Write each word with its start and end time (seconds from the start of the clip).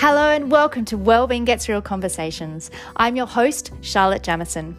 Hello 0.00 0.30
and 0.30 0.50
welcome 0.50 0.86
to 0.86 0.96
Wellbeing 0.96 1.44
Gets 1.44 1.68
Real 1.68 1.82
Conversations. 1.82 2.70
I'm 2.96 3.16
your 3.16 3.26
host, 3.26 3.70
Charlotte 3.82 4.22
Jameson. 4.22 4.74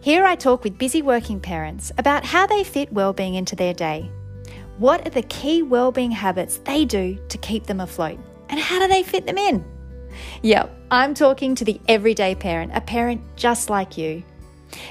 Here 0.00 0.24
I 0.24 0.34
talk 0.34 0.64
with 0.64 0.78
busy 0.78 1.00
working 1.00 1.38
parents 1.38 1.92
about 1.96 2.24
how 2.24 2.44
they 2.48 2.64
fit 2.64 2.92
wellbeing 2.92 3.36
into 3.36 3.54
their 3.54 3.72
day. 3.72 4.10
What 4.78 5.06
are 5.06 5.10
the 5.10 5.22
key 5.22 5.62
wellbeing 5.62 6.10
habits 6.10 6.56
they 6.64 6.84
do 6.84 7.16
to 7.28 7.38
keep 7.38 7.66
them 7.66 7.78
afloat? 7.78 8.18
And 8.48 8.58
how 8.58 8.80
do 8.80 8.88
they 8.88 9.04
fit 9.04 9.26
them 9.26 9.38
in? 9.38 9.64
Yep, 10.42 10.76
I'm 10.90 11.14
talking 11.14 11.54
to 11.54 11.64
the 11.64 11.80
everyday 11.86 12.34
parent, 12.34 12.72
a 12.74 12.80
parent 12.80 13.22
just 13.36 13.70
like 13.70 13.96
you. 13.96 14.24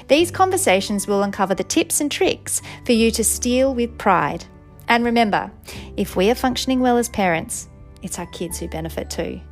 These 0.08 0.30
conversations 0.30 1.06
will 1.06 1.24
uncover 1.24 1.54
the 1.54 1.62
tips 1.62 2.00
and 2.00 2.10
tricks 2.10 2.62
for 2.86 2.92
you 2.92 3.10
to 3.10 3.22
steal 3.22 3.74
with 3.74 3.98
pride. 3.98 4.46
And 4.88 5.04
remember, 5.04 5.52
if 5.98 6.16
we 6.16 6.30
are 6.30 6.34
functioning 6.34 6.80
well 6.80 6.96
as 6.96 7.10
parents, 7.10 7.68
it's 8.00 8.18
our 8.18 8.26
kids 8.28 8.58
who 8.58 8.68
benefit 8.68 9.10
too. 9.10 9.42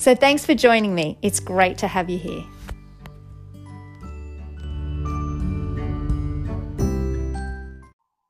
So 0.00 0.14
thanks 0.14 0.46
for 0.46 0.54
joining 0.54 0.94
me. 0.94 1.18
It's 1.20 1.40
great 1.40 1.76
to 1.76 1.86
have 1.86 2.08
you 2.08 2.16
here. 2.16 2.42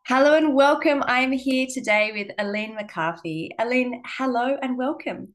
Hello 0.04 0.34
and 0.34 0.52
welcome. 0.56 1.04
I'm 1.06 1.30
here 1.30 1.68
today 1.72 2.10
with 2.12 2.34
Aline 2.40 2.74
McCarthy. 2.74 3.52
Aline, 3.60 4.02
hello 4.04 4.56
and 4.60 4.76
welcome. 4.76 5.32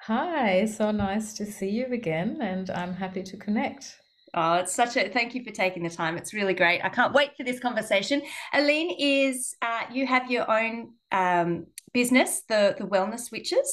Hi, 0.00 0.64
so 0.64 0.90
nice 0.90 1.32
to 1.34 1.46
see 1.46 1.70
you 1.70 1.86
again, 1.92 2.38
and 2.42 2.68
I'm 2.70 2.94
happy 2.94 3.22
to 3.22 3.36
connect. 3.36 4.00
Oh, 4.34 4.54
it's 4.54 4.74
such 4.74 4.96
a 4.96 5.08
thank 5.08 5.36
you 5.36 5.44
for 5.44 5.52
taking 5.52 5.84
the 5.84 5.90
time. 5.90 6.16
It's 6.16 6.34
really 6.34 6.54
great. 6.54 6.84
I 6.84 6.88
can't 6.88 7.14
wait 7.14 7.36
for 7.36 7.44
this 7.44 7.60
conversation. 7.60 8.20
Aline 8.52 8.96
is 8.98 9.54
uh, 9.62 9.82
you 9.92 10.08
have 10.08 10.28
your 10.28 10.50
own 10.50 10.94
um, 11.12 11.66
business, 12.00 12.42
the 12.52 12.62
the 12.78 12.84
Wellness 12.84 13.32
Witches, 13.32 13.68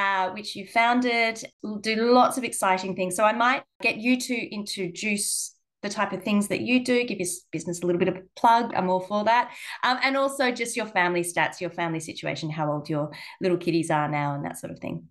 uh, 0.00 0.28
which 0.36 0.54
you 0.56 0.66
founded. 0.66 1.34
Do 1.80 2.12
lots 2.12 2.36
of 2.36 2.44
exciting 2.44 2.94
things. 2.94 3.16
So 3.16 3.24
I 3.24 3.32
might 3.32 3.62
get 3.80 3.96
you 3.96 4.20
to 4.28 4.36
introduce 4.60 5.54
the 5.82 5.88
type 5.88 6.12
of 6.12 6.22
things 6.22 6.48
that 6.48 6.60
you 6.60 6.84
do, 6.84 7.04
give 7.04 7.18
your 7.18 7.28
business 7.52 7.82
a 7.82 7.86
little 7.86 7.98
bit 7.98 8.08
of 8.08 8.16
a 8.16 8.22
plug. 8.40 8.74
I'm 8.74 8.90
all 8.90 9.00
for 9.00 9.24
that. 9.24 9.52
Um, 9.84 9.98
and 10.02 10.16
also 10.16 10.50
just 10.50 10.76
your 10.76 10.90
family 10.98 11.22
stats, 11.22 11.60
your 11.60 11.70
family 11.70 12.00
situation, 12.00 12.50
how 12.50 12.70
old 12.72 12.90
your 12.90 13.10
little 13.40 13.58
kiddies 13.64 13.90
are 13.90 14.08
now, 14.08 14.34
and 14.34 14.44
that 14.44 14.58
sort 14.58 14.72
of 14.72 14.78
thing. 14.78 15.08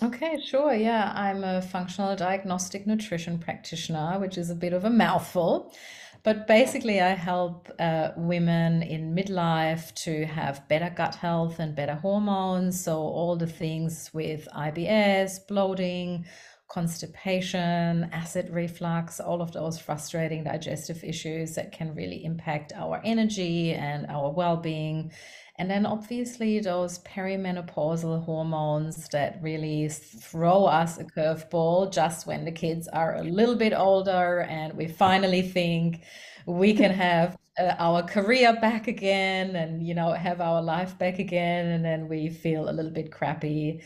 Okay, 0.00 0.40
sure. 0.40 0.72
Yeah, 0.72 1.12
I'm 1.14 1.42
a 1.42 1.60
functional 1.60 2.14
diagnostic 2.16 2.86
nutrition 2.86 3.38
practitioner, 3.38 4.18
which 4.20 4.38
is 4.38 4.48
a 4.48 4.54
bit 4.54 4.72
of 4.72 4.84
a 4.84 4.90
mouthful. 4.90 5.74
But 6.24 6.46
basically, 6.46 7.00
I 7.00 7.10
help 7.10 7.70
uh, 7.78 8.10
women 8.16 8.82
in 8.82 9.14
midlife 9.14 9.94
to 10.04 10.26
have 10.26 10.66
better 10.68 10.90
gut 10.94 11.14
health 11.14 11.58
and 11.58 11.74
better 11.74 11.94
hormones. 11.94 12.82
So, 12.82 12.98
all 12.98 13.36
the 13.36 13.46
things 13.46 14.10
with 14.12 14.48
IBS, 14.54 15.46
bloating, 15.46 16.26
constipation, 16.68 18.10
acid 18.12 18.50
reflux, 18.50 19.20
all 19.20 19.40
of 19.40 19.52
those 19.52 19.78
frustrating 19.78 20.44
digestive 20.44 21.02
issues 21.02 21.54
that 21.54 21.72
can 21.72 21.94
really 21.94 22.24
impact 22.24 22.72
our 22.74 23.00
energy 23.04 23.72
and 23.72 24.06
our 24.06 24.30
well 24.30 24.56
being. 24.56 25.12
And 25.58 25.68
then 25.68 25.86
obviously 25.86 26.60
those 26.60 27.00
perimenopausal 27.00 28.24
hormones 28.24 29.08
that 29.08 29.40
really 29.42 29.88
throw 29.88 30.66
us 30.66 30.98
a 30.98 31.04
curveball 31.04 31.92
just 31.92 32.28
when 32.28 32.44
the 32.44 32.52
kids 32.52 32.86
are 32.88 33.16
a 33.16 33.24
little 33.24 33.56
bit 33.56 33.72
older 33.72 34.42
and 34.42 34.72
we 34.74 34.86
finally 34.86 35.42
think 35.42 36.02
we 36.46 36.74
can 36.74 36.92
have 36.92 37.36
uh, 37.58 37.74
our 37.80 38.04
career 38.04 38.56
back 38.60 38.86
again 38.86 39.56
and 39.56 39.84
you 39.84 39.94
know 39.94 40.12
have 40.12 40.40
our 40.40 40.62
life 40.62 40.96
back 40.96 41.18
again 41.18 41.66
and 41.66 41.84
then 41.84 42.06
we 42.08 42.28
feel 42.28 42.68
a 42.68 42.72
little 42.72 42.92
bit 42.92 43.10
crappy 43.10 43.82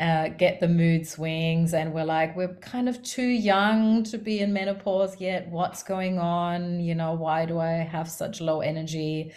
uh, 0.00 0.28
get 0.28 0.58
the 0.60 0.68
mood 0.68 1.06
swings 1.06 1.74
and 1.74 1.92
we're 1.92 2.04
like 2.04 2.34
we're 2.34 2.54
kind 2.56 2.88
of 2.88 3.02
too 3.02 3.28
young 3.28 4.02
to 4.02 4.16
be 4.16 4.40
in 4.40 4.50
menopause 4.50 5.20
yet. 5.20 5.46
What's 5.50 5.82
going 5.82 6.18
on? 6.18 6.80
You 6.80 6.94
know 6.94 7.12
why 7.12 7.44
do 7.44 7.58
i 7.58 7.72
have 7.72 8.08
such 8.08 8.40
low 8.40 8.62
energy 8.62 9.32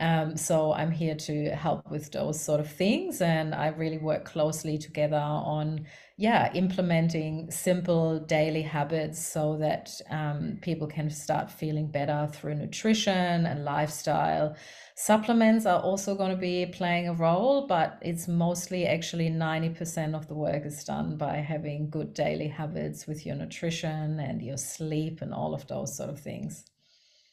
um, 0.00 0.36
so 0.36 0.72
I'm 0.72 0.92
here 0.92 1.16
to 1.16 1.50
help 1.50 1.90
with 1.90 2.12
those 2.12 2.40
sort 2.40 2.60
of 2.60 2.70
things, 2.70 3.20
and 3.20 3.52
I 3.52 3.68
really 3.68 3.98
work 3.98 4.24
closely 4.24 4.78
together 4.78 5.16
on 5.16 5.86
yeah 6.16 6.52
implementing 6.54 7.50
simple 7.50 8.18
daily 8.20 8.62
habits 8.62 9.24
so 9.24 9.56
that 9.58 9.90
um, 10.10 10.58
people 10.62 10.86
can 10.86 11.10
start 11.10 11.50
feeling 11.50 11.90
better 11.90 12.28
through 12.32 12.54
nutrition 12.54 13.46
and 13.46 13.64
lifestyle. 13.64 14.56
Supplements 14.94 15.66
are 15.66 15.80
also 15.80 16.14
going 16.14 16.30
to 16.30 16.36
be 16.36 16.66
playing 16.66 17.08
a 17.08 17.14
role, 17.14 17.66
but 17.66 17.98
it's 18.00 18.28
mostly 18.28 18.86
actually 18.86 19.30
90% 19.30 20.14
of 20.14 20.28
the 20.28 20.34
work 20.34 20.64
is 20.64 20.84
done 20.84 21.16
by 21.16 21.36
having 21.36 21.90
good 21.90 22.14
daily 22.14 22.48
habits 22.48 23.06
with 23.06 23.26
your 23.26 23.34
nutrition 23.34 24.20
and 24.20 24.42
your 24.42 24.56
sleep 24.56 25.22
and 25.22 25.34
all 25.34 25.54
of 25.54 25.66
those 25.66 25.96
sort 25.96 26.10
of 26.10 26.20
things. 26.20 26.64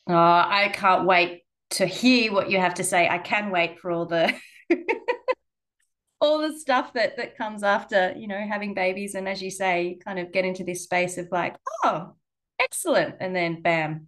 Oh, 0.07 0.13
I 0.13 0.69
can't 0.73 1.05
wait 1.07 1.44
to 1.75 1.85
hear 1.85 2.31
what 2.31 2.49
you 2.49 2.59
have 2.59 2.75
to 2.75 2.83
say. 2.83 3.07
I 3.07 3.17
can 3.17 3.51
wait 3.51 3.79
for 3.79 3.91
all 3.91 4.05
the 4.05 4.33
all 6.21 6.39
the 6.39 6.57
stuff 6.57 6.93
that 6.93 7.17
that 7.17 7.37
comes 7.37 7.63
after, 7.63 8.13
you 8.17 8.27
know, 8.27 8.45
having 8.47 8.73
babies 8.73 9.15
and 9.15 9.27
as 9.27 9.41
you 9.41 9.51
say, 9.51 9.97
kind 10.03 10.19
of 10.19 10.31
get 10.31 10.45
into 10.45 10.63
this 10.63 10.83
space 10.83 11.17
of 11.17 11.27
like, 11.31 11.55
oh, 11.83 12.15
excellent, 12.59 13.15
and 13.19 13.35
then 13.35 13.61
bam. 13.61 14.07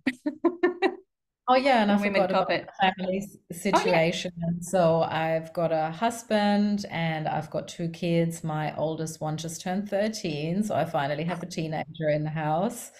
Oh 1.49 1.55
yeah, 1.55 1.81
and 1.81 1.91
I 1.93 1.97
forgot 1.97 2.29
about 2.29 2.51
it. 2.51 2.67
the 2.67 2.91
family 2.91 3.27
situation. 3.51 4.31
Oh, 4.35 4.49
yeah. 4.51 4.61
So 4.61 5.01
I've 5.01 5.53
got 5.53 5.71
a 5.71 5.91
husband 5.91 6.85
and 6.89 7.27
I've 7.27 7.49
got 7.49 7.67
two 7.67 7.89
kids. 7.89 8.43
My 8.43 8.75
oldest 8.75 9.21
one 9.21 9.37
just 9.37 9.61
turned 9.61 9.89
13, 9.89 10.63
so 10.63 10.75
I 10.75 10.85
finally 10.85 11.23
have 11.23 11.41
a 11.43 11.45
teenager 11.45 12.09
in 12.09 12.23
the 12.23 12.29
house. 12.29 12.91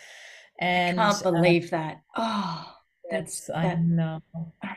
And 0.59 0.99
I 0.99 1.11
can't 1.11 1.25
uh, 1.25 1.31
believe 1.31 1.65
uh, 1.67 1.77
that. 1.77 2.01
Oh. 2.15 2.73
That's 3.09 3.49
I 3.49 3.75
know. 3.75 4.21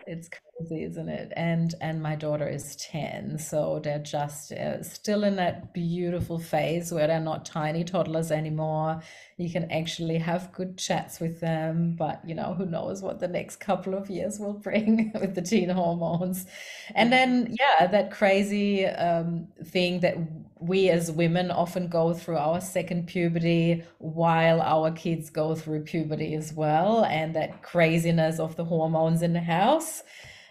It's 0.06 0.28
crazy, 0.28 0.84
isn't 0.84 1.08
it? 1.08 1.32
And 1.36 1.74
and 1.80 2.02
my 2.02 2.16
daughter 2.16 2.48
is 2.48 2.74
10, 2.76 3.38
so 3.38 3.80
they're 3.82 3.98
just 4.00 4.52
uh, 4.52 4.82
still 4.82 5.24
in 5.24 5.36
that 5.36 5.72
beautiful 5.72 6.38
phase 6.38 6.90
where 6.92 7.06
they're 7.06 7.20
not 7.20 7.44
tiny 7.44 7.84
toddlers 7.84 8.30
anymore. 8.32 9.02
You 9.36 9.50
can 9.50 9.70
actually 9.70 10.19
have 10.19 10.52
good 10.52 10.78
chats 10.78 11.20
with 11.20 11.40
them, 11.40 11.94
but 11.96 12.20
you 12.28 12.34
know, 12.34 12.54
who 12.54 12.66
knows 12.66 13.02
what 13.02 13.20
the 13.20 13.28
next 13.28 13.56
couple 13.56 13.94
of 13.94 14.10
years 14.10 14.38
will 14.40 14.54
bring 14.54 15.12
with 15.20 15.34
the 15.34 15.42
teen 15.42 15.69
hormones. 15.69 16.46
And 16.94 17.12
then 17.12 17.56
yeah, 17.58 17.86
that 17.86 18.10
crazy 18.10 18.86
um, 18.86 19.48
thing 19.64 20.00
that 20.00 20.16
we 20.60 20.91
as 20.91 21.10
women 21.10 21.50
often 21.50 21.88
go 21.88 22.12
through 22.12 22.37
our 22.37 22.60
second 22.60 23.06
puberty 23.06 23.82
while 23.98 24.60
our 24.60 24.91
kids 24.91 25.31
go 25.31 25.54
through 25.54 25.82
puberty 25.82 26.34
as 26.34 26.53
well 26.53 27.04
and 27.06 27.34
that 27.34 27.62
craziness 27.62 28.38
of 28.38 28.56
the 28.56 28.65
hormones 28.65 29.22
in 29.22 29.32
the 29.32 29.41
house 29.41 30.03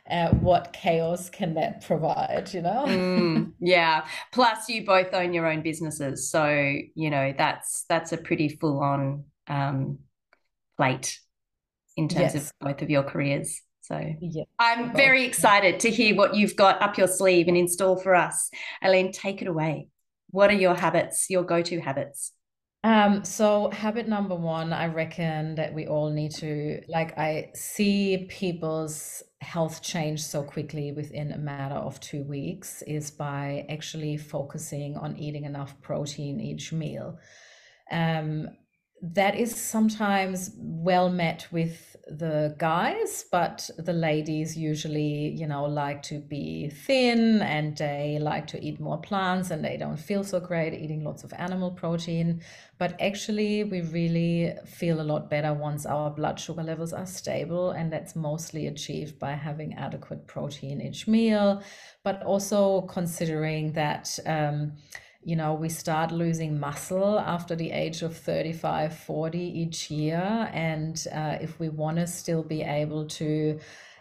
uh, 0.10 0.30
what 0.32 0.74
chaos 0.74 1.30
can 1.30 1.54
that 1.54 1.86
provide 1.86 2.50
you 2.52 2.62
know? 2.62 2.86
Mm, 2.88 3.54
yeah. 3.60 4.08
Plus 4.32 4.68
you 4.68 4.84
both 4.84 5.14
own 5.14 5.34
your 5.34 5.46
own 5.46 5.62
businesses 5.62 6.32
so 6.32 6.48
you 6.96 7.10
know 7.12 7.34
that's 7.38 7.86
that's 7.88 8.12
a 8.12 8.18
pretty 8.18 8.50
full 8.50 8.82
on 8.82 9.26
um, 9.48 10.00
plate 10.78 11.20
in 11.96 12.08
terms 12.08 12.34
yes. 12.34 12.50
of 12.50 12.54
both 12.60 12.82
of 12.82 12.90
your 12.90 13.04
careers 13.04 13.62
so. 13.82 14.00
Yeah, 14.22 14.44
i'm 14.60 14.96
very 14.96 15.26
excited 15.26 15.80
to 15.80 15.90
hear 15.90 16.16
what 16.16 16.36
you've 16.36 16.56
got 16.56 16.80
up 16.80 16.96
your 16.98 17.08
sleeve 17.08 17.48
and 17.48 17.58
install 17.58 17.98
for 17.98 18.14
us. 18.16 18.52
Aline 18.84 19.12
take 19.12 19.42
it 19.42 19.48
away 19.48 19.88
what 20.32 20.50
are 20.50 20.54
your 20.54 20.76
habits, 20.76 21.30
your 21.30 21.44
go 21.44 21.62
to 21.62 21.80
habits? 21.80 22.34
Um, 22.84 23.26
so 23.26 23.70
habit 23.72 24.08
number 24.08 24.36
one, 24.36 24.72
I 24.72 24.88
reckon 24.88 25.56
that 25.56 25.74
we 25.74 25.88
all 25.88 26.10
need 26.10 26.32
to 26.36 26.82
like 26.88 27.18
I 27.18 27.52
see 27.54 28.26
people's 28.30 29.22
health 29.42 29.82
change 29.82 30.22
so 30.22 30.44
quickly 30.44 30.94
within 30.94 31.34
a 31.34 31.38
matter 31.38 31.76
of 31.76 32.00
two 32.00 32.24
weeks 32.24 32.82
is 32.84 33.12
by 33.12 33.66
actually 33.70 34.16
focusing 34.16 34.96
on 34.96 35.18
eating 35.18 35.44
enough 35.44 35.80
protein 35.82 36.40
each 36.40 36.72
meal. 36.72 37.20
Um, 37.92 38.50
that 39.02 39.36
is 39.36 39.56
sometimes 39.56 40.52
well 40.58 41.10
met 41.10 41.48
with 41.52 41.96
the 42.10 42.56
guys, 42.58 43.26
but 43.32 43.70
the 43.78 43.94
ladies 43.94 44.58
usually, 44.58 45.30
you 45.30 45.46
know, 45.46 45.66
like 45.66 46.02
to 46.04 46.20
be 46.20 46.70
thin 46.70 47.42
and 47.42 47.78
they 47.78 48.18
like 48.20 48.48
to 48.48 48.62
eat 48.64 48.80
more 48.80 49.00
plants 49.00 49.52
and 49.52 49.64
they 49.64 49.78
don't 49.78 49.98
feel 49.98 50.24
so 50.24 50.40
great 50.40 50.74
eating 50.74 51.04
lots 51.04 51.24
of 51.24 51.32
animal 51.34 51.72
protein. 51.72 52.42
But 52.78 53.00
actually, 53.00 53.64
we 53.64 53.82
really 53.82 54.56
feel 54.66 55.02
a 55.02 55.04
lot 55.04 55.30
better 55.30 55.54
once 55.54 55.86
our 55.86 56.10
blood 56.10 56.40
sugar 56.40 56.64
levels 56.64 56.94
are 56.94 57.06
stable, 57.06 57.72
and 57.72 57.92
that's 57.92 58.16
mostly 58.16 58.68
achieved 58.68 59.20
by 59.20 59.34
having 59.34 59.74
adequate 59.74 60.28
protein 60.28 60.82
each 60.82 61.08
meal, 61.08 61.62
but 62.04 62.24
also 62.24 62.82
considering 62.82 63.74
that. 63.74 64.18
Um, 64.26 64.74
you 65.30 65.36
know, 65.36 65.54
we 65.54 65.70
start 65.70 66.12
losing 66.12 66.60
muscle 66.60 67.20
after 67.20 67.56
the 67.56 67.70
age 67.70 68.02
of 68.02 68.18
35, 68.18 68.98
40 68.98 69.38
each 69.38 69.92
year. 69.92 70.50
And 70.52 71.06
uh, 71.14 71.38
if 71.40 71.60
we 71.60 71.70
want 71.70 71.98
to 71.98 72.08
still 72.08 72.42
be 72.42 72.64
able 72.64 73.06
to 73.06 73.60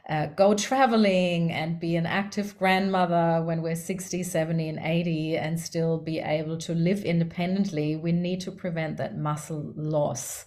uh, 0.08 0.28
go 0.28 0.54
traveling 0.54 1.52
and 1.52 1.78
be 1.78 1.96
an 1.96 2.06
active 2.06 2.56
grandmother 2.58 3.44
when 3.44 3.60
we're 3.60 3.76
60, 3.76 4.22
70, 4.22 4.68
and 4.70 4.78
80 4.78 5.36
and 5.36 5.60
still 5.60 5.98
be 5.98 6.18
able 6.18 6.56
to 6.56 6.72
live 6.74 7.04
independently, 7.04 7.94
we 7.94 8.10
need 8.10 8.40
to 8.40 8.50
prevent 8.50 8.96
that 8.96 9.18
muscle 9.18 9.74
loss. 9.76 10.46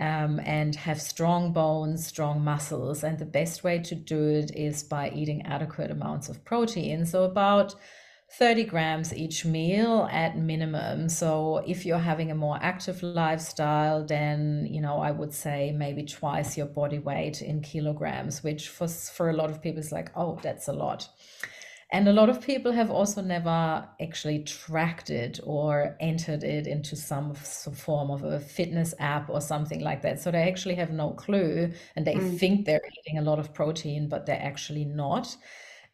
Um, 0.00 0.38
and 0.44 0.76
have 0.76 1.00
strong 1.00 1.52
bones, 1.52 2.06
strong 2.06 2.44
muscles. 2.44 3.02
And 3.02 3.18
the 3.18 3.26
best 3.26 3.64
way 3.64 3.80
to 3.80 3.96
do 3.96 4.28
it 4.28 4.54
is 4.54 4.84
by 4.84 5.10
eating 5.10 5.44
adequate 5.44 5.90
amounts 5.90 6.28
of 6.28 6.44
protein. 6.44 7.04
So, 7.04 7.24
about 7.24 7.74
30 8.30 8.64
grams 8.64 9.14
each 9.14 9.44
meal 9.44 10.06
at 10.12 10.36
minimum. 10.36 11.08
So 11.08 11.62
if 11.66 11.86
you're 11.86 11.98
having 11.98 12.30
a 12.30 12.34
more 12.34 12.58
active 12.60 13.02
lifestyle, 13.02 14.04
then, 14.04 14.68
you 14.70 14.82
know, 14.82 14.98
I 14.98 15.10
would 15.10 15.32
say 15.32 15.72
maybe 15.72 16.04
twice 16.04 16.56
your 16.56 16.66
body 16.66 16.98
weight 16.98 17.40
in 17.40 17.62
kilograms, 17.62 18.44
which 18.44 18.68
for, 18.68 18.86
for 18.86 19.30
a 19.30 19.32
lot 19.32 19.50
of 19.50 19.62
people 19.62 19.80
is 19.80 19.92
like, 19.92 20.10
oh, 20.14 20.38
that's 20.42 20.68
a 20.68 20.72
lot. 20.72 21.08
And 21.90 22.06
a 22.06 22.12
lot 22.12 22.28
of 22.28 22.42
people 22.42 22.70
have 22.72 22.90
also 22.90 23.22
never 23.22 23.88
actually 23.98 24.40
tracked 24.40 25.08
it 25.08 25.40
or 25.42 25.96
entered 25.98 26.44
it 26.44 26.66
into 26.66 26.96
some, 26.96 27.34
some 27.42 27.72
form 27.72 28.10
of 28.10 28.24
a 28.24 28.38
fitness 28.38 28.92
app 28.98 29.30
or 29.30 29.40
something 29.40 29.80
like 29.80 30.02
that. 30.02 30.20
So 30.20 30.30
they 30.30 30.42
actually 30.42 30.74
have 30.74 30.90
no 30.90 31.12
clue 31.12 31.72
and 31.96 32.06
they 32.06 32.16
mm. 32.16 32.38
think 32.38 32.66
they're 32.66 32.82
eating 33.06 33.18
a 33.18 33.22
lot 33.22 33.38
of 33.38 33.54
protein, 33.54 34.06
but 34.06 34.26
they're 34.26 34.42
actually 34.42 34.84
not. 34.84 35.34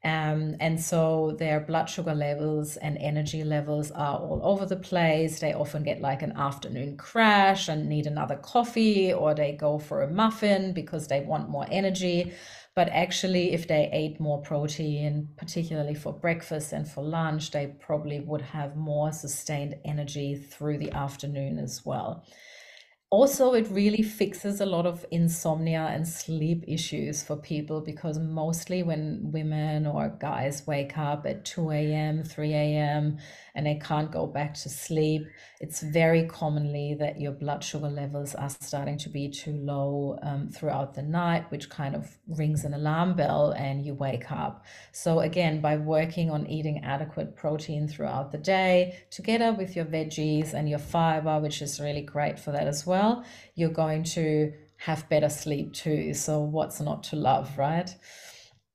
Um, 0.04 0.56
and 0.60 0.78
so 0.78 1.34
their 1.38 1.60
blood 1.60 1.86
sugar 1.88 2.14
levels 2.14 2.76
and 2.76 2.98
energy 2.98 3.42
levels 3.42 3.90
are 3.90 4.18
all 4.18 4.38
over 4.42 4.66
the 4.66 4.76
place. 4.76 5.40
They 5.40 5.54
often 5.54 5.82
get 5.82 6.02
like 6.02 6.20
an 6.20 6.32
afternoon 6.32 6.98
crash 6.98 7.68
and 7.68 7.88
need 7.88 8.06
another 8.06 8.36
coffee, 8.36 9.14
or 9.14 9.34
they 9.34 9.52
go 9.52 9.78
for 9.78 10.02
a 10.02 10.10
muffin 10.10 10.74
because 10.74 11.08
they 11.08 11.20
want 11.22 11.48
more 11.48 11.66
energy. 11.70 12.34
But 12.74 12.88
actually, 12.90 13.52
if 13.52 13.66
they 13.66 13.88
ate 13.92 14.20
more 14.20 14.42
protein, 14.42 15.30
particularly 15.38 15.94
for 15.94 16.12
breakfast 16.12 16.72
and 16.72 16.86
for 16.86 17.02
lunch, 17.02 17.50
they 17.52 17.68
probably 17.68 18.20
would 18.20 18.42
have 18.42 18.76
more 18.76 19.10
sustained 19.10 19.76
energy 19.86 20.34
through 20.36 20.78
the 20.78 20.92
afternoon 20.92 21.58
as 21.58 21.82
well 21.86 22.26
also 23.14 23.54
it 23.54 23.68
really 23.70 24.02
fixes 24.02 24.60
a 24.60 24.66
lot 24.66 24.86
of 24.86 25.06
insomnia 25.12 25.84
and 25.94 26.06
sleep 26.06 26.64
issues 26.66 27.22
for 27.22 27.36
people 27.36 27.80
because 27.80 28.18
mostly 28.18 28.82
when 28.82 29.20
women 29.36 29.86
or 29.86 30.08
guys 30.18 30.66
wake 30.66 30.98
up 30.98 31.24
at 31.24 31.44
2 31.44 31.70
a.m 31.70 32.24
3 32.24 32.52
a.m 32.52 33.16
and 33.54 33.66
they 33.66 33.76
can't 33.76 34.10
go 34.10 34.26
back 34.26 34.52
to 34.54 34.68
sleep 34.68 35.22
it's 35.64 35.80
very 35.82 36.24
commonly 36.26 36.88
that 37.02 37.20
your 37.20 37.32
blood 37.32 37.62
sugar 37.64 37.88
levels 37.88 38.34
are 38.34 38.50
starting 38.50 38.98
to 38.98 39.08
be 39.08 39.30
too 39.30 39.56
low 39.72 40.18
um, 40.22 40.48
throughout 40.48 40.94
the 40.94 41.02
night 41.02 41.44
which 41.50 41.70
kind 41.70 41.94
of 41.94 42.02
rings 42.40 42.64
an 42.64 42.74
alarm 42.74 43.14
bell 43.14 43.52
and 43.56 43.86
you 43.86 43.94
wake 43.94 44.30
up. 44.30 44.66
So 44.92 45.20
again 45.20 45.60
by 45.60 45.76
working 45.76 46.28
on 46.30 46.46
eating 46.48 46.84
adequate 46.84 47.36
protein 47.36 47.86
throughout 47.88 48.32
the 48.32 48.42
day 48.58 48.98
together 49.10 49.52
with 49.52 49.76
your 49.76 49.86
veggies 49.86 50.52
and 50.52 50.68
your 50.68 50.82
fiber 50.96 51.38
which 51.38 51.62
is 51.62 51.80
really 51.80 52.02
great 52.02 52.38
for 52.38 52.50
that 52.52 52.66
as 52.66 52.84
well 52.84 53.03
you're 53.54 53.70
going 53.70 54.04
to 54.04 54.52
have 54.78 55.08
better 55.08 55.28
sleep 55.28 55.72
too. 55.72 56.14
So 56.14 56.40
what's 56.40 56.80
not 56.80 57.04
to 57.04 57.16
love, 57.16 57.56
right? 57.56 57.90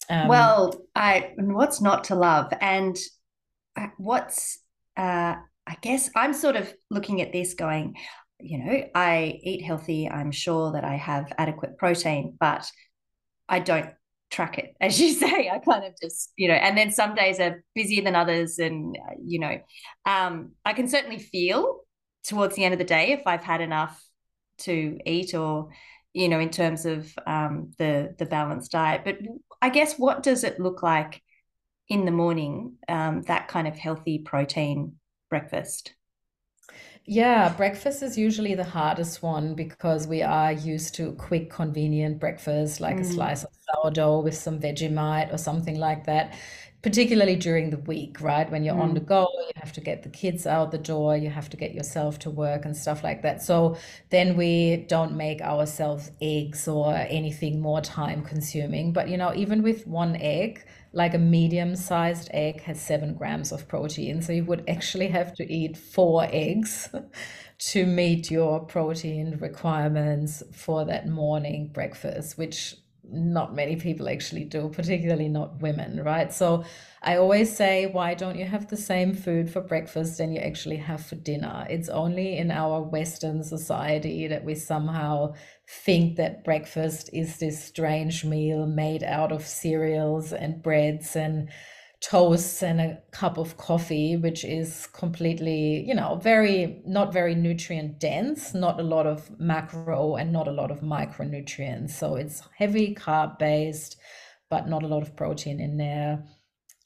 Um, 0.10 0.28
well, 0.28 0.74
I 0.96 1.34
what's 1.38 1.82
not 1.82 2.06
to 2.06 2.16
love, 2.16 2.52
and 2.60 2.98
uh, 3.76 3.88
what's 3.98 4.60
uh, 4.98 5.36
I 5.68 5.76
guess 5.82 6.10
I'm 6.16 6.34
sort 6.34 6.56
of 6.56 6.74
looking 6.90 7.22
at 7.22 7.32
this 7.32 7.54
going, 7.54 7.96
you 8.40 8.58
know, 8.58 8.84
I 8.96 9.40
eat 9.44 9.64
healthy. 9.64 10.10
I'm 10.10 10.32
sure 10.32 10.72
that 10.72 10.84
I 10.84 10.96
have 10.96 11.32
adequate 11.38 11.78
protein, 11.78 12.38
but 12.40 12.70
I 13.48 13.60
don't 13.60 13.92
track 14.32 14.58
it, 14.58 14.74
as 14.82 15.00
you 15.00 15.14
say. 15.14 15.48
I 15.48 15.60
kind 15.60 15.86
of 15.86 15.94
just, 16.02 16.32
you 16.38 16.48
know, 16.48 16.56
and 16.56 16.76
then 16.76 16.92
some 16.92 17.14
days 17.14 17.40
are 17.40 17.64
busier 17.76 18.04
than 18.04 18.16
others, 18.16 18.58
and 18.58 18.98
uh, 18.98 19.14
you 19.24 19.40
know, 19.40 19.60
um, 20.06 20.54
I 20.66 20.74
can 20.74 20.88
certainly 20.88 21.20
feel 21.20 21.82
towards 22.26 22.56
the 22.56 22.64
end 22.64 22.74
of 22.74 22.80
the 22.80 22.86
day 22.86 23.12
if 23.12 23.22
I've 23.28 23.44
had 23.44 23.62
enough 23.62 24.04
to 24.60 24.98
eat 25.06 25.34
or 25.34 25.70
you 26.14 26.30
know 26.30 26.40
in 26.40 26.50
terms 26.50 26.86
of 26.86 27.14
um, 27.28 27.72
the 27.78 28.16
the 28.18 28.26
balanced 28.26 28.72
diet. 28.72 29.02
But 29.04 29.20
i 29.62 29.70
guess 29.70 29.96
what 29.98 30.24
does 30.24 30.44
it 30.44 30.60
look 30.60 30.82
like 30.82 31.22
in 31.90 32.06
the 32.06 32.12
morning 32.12 32.76
um, 32.88 33.24
that 33.24 33.48
kind 33.48 33.68
of 33.68 33.78
healthy 33.78 34.20
protein 34.20 34.94
breakfast? 35.30 35.94
Yeah, 37.06 37.50
breakfast 37.50 38.04
is 38.04 38.18
usually 38.18 38.54
the 38.54 38.64
hardest 38.64 39.24
one 39.24 39.56
because 39.56 40.06
we 40.06 40.22
are 40.22 40.52
used 40.52 40.94
to 40.96 41.14
quick, 41.14 41.50
convenient 41.50 42.20
breakfast, 42.20 42.80
like 42.80 42.98
mm. 42.98 43.02
a 43.02 43.06
slice 43.06 43.44
of 43.44 43.50
sourdough 43.74 44.20
with 44.20 44.36
some 44.36 44.60
Vegemite 44.60 45.34
or 45.34 45.40
something 45.40 45.80
like 45.80 46.06
that 46.06 46.36
particularly 46.82 47.36
during 47.36 47.70
the 47.72 47.78
week, 47.78 48.22
right? 48.22 48.50
When 48.50 48.64
you're 48.64 48.76
mm. 48.76 48.82
on 48.82 48.94
the 48.94 49.02
go, 49.02 49.28
you 49.38 49.52
have 49.56 49.74
to 49.74 49.82
get 49.82 50.04
the 50.04 50.10
kids 50.10 50.48
out 50.48 50.72
the 50.72 50.78
door, 50.78 51.18
you 51.18 51.30
have 51.30 51.50
to 51.50 51.58
get 51.58 51.74
yourself 51.74 52.20
to 52.20 52.30
work 52.30 52.64
and 52.64 52.76
stuff 52.76 53.04
like 53.04 53.22
that. 53.24 53.42
So 53.42 53.78
then 54.10 54.38
we 54.38 54.86
don't 54.88 55.18
make 55.18 55.42
ourselves 55.42 56.12
eggs 56.22 56.68
or 56.68 56.94
anything 56.94 57.60
more 57.60 57.82
time 57.82 58.24
consuming. 58.24 58.94
But, 58.94 59.10
you 59.10 59.18
know, 59.18 59.34
even 59.36 59.62
with 59.62 59.86
one 59.88 60.16
egg, 60.18 60.66
like 60.94 61.14
a 61.14 61.20
medium 61.20 61.76
sized 61.76 62.30
egg 62.34 62.62
has 62.62 62.82
seven 62.82 63.14
grams 63.14 63.52
of 63.52 63.68
protein. 63.68 64.22
So 64.22 64.32
you 64.32 64.46
would 64.46 64.64
actually 64.70 65.08
have 65.10 65.36
to 65.36 65.52
eat 65.52 65.76
four 65.76 66.28
eggs 66.32 66.90
to 67.60 67.86
meet 67.86 68.32
your 68.32 68.62
protein 68.62 69.38
requirements 69.40 70.44
for 70.54 70.86
that 70.86 71.10
morning 71.10 71.68
breakfast, 71.68 72.38
which 72.38 72.76
not 73.12 73.56
many 73.56 73.76
people 73.76 74.10
actually 74.10 74.44
do, 74.44 74.70
particularly 74.70 75.28
not 75.28 75.62
women, 75.62 76.04
right? 76.04 76.32
So 76.32 76.64
I 77.02 77.18
always 77.18 77.56
say, 77.56 77.88
why 77.88 78.14
don't 78.14 78.38
you 78.38 78.46
have 78.46 78.68
the 78.68 78.78
same 78.78 79.14
food 79.14 79.50
for 79.50 79.62
breakfast 79.62 80.20
and 80.20 80.34
you 80.34 80.40
actually 80.40 80.78
have 80.78 81.06
for 81.06 81.16
dinner? 81.16 81.66
It's 81.70 81.90
only 81.90 82.38
in 82.38 82.52
our 82.52 82.82
Western 82.82 83.44
society 83.44 84.28
that 84.28 84.44
we 84.44 84.56
somehow 84.56 85.34
think 85.68 86.18
that 86.18 86.44
breakfast 86.44 87.10
is 87.14 87.38
this 87.38 87.64
strange 87.64 88.26
meal 88.26 88.66
made 88.66 89.04
out 89.04 89.32
of 89.32 89.46
cereals 89.46 90.34
and 90.34 90.62
breads 90.62 91.16
and 91.16 91.50
toasts 92.02 92.64
and 92.64 92.80
a 92.80 92.98
cup 93.12 93.38
of 93.38 93.58
coffee, 93.58 94.16
which 94.16 94.46
is 94.46 94.88
completely, 94.88 95.84
you 95.86 95.94
know, 95.94 96.16
very, 96.24 96.82
not 96.86 97.12
very 97.12 97.36
nutrient 97.36 98.00
dense, 98.00 98.54
not 98.54 98.80
a 98.80 98.84
lot 98.84 99.06
of 99.06 99.38
macro 99.40 100.16
and 100.16 100.32
not 100.32 100.48
a 100.48 100.52
lot 100.52 100.72
of 100.72 100.80
micronutrients. 100.80 101.92
So 101.92 102.16
it's 102.16 102.42
heavy 102.58 102.96
carb 102.96 103.38
based, 103.38 103.98
but 104.50 104.68
not 104.68 104.84
a 104.84 104.88
lot 104.88 105.02
of 105.02 105.16
protein 105.18 105.60
in 105.60 105.76
there, 105.76 106.24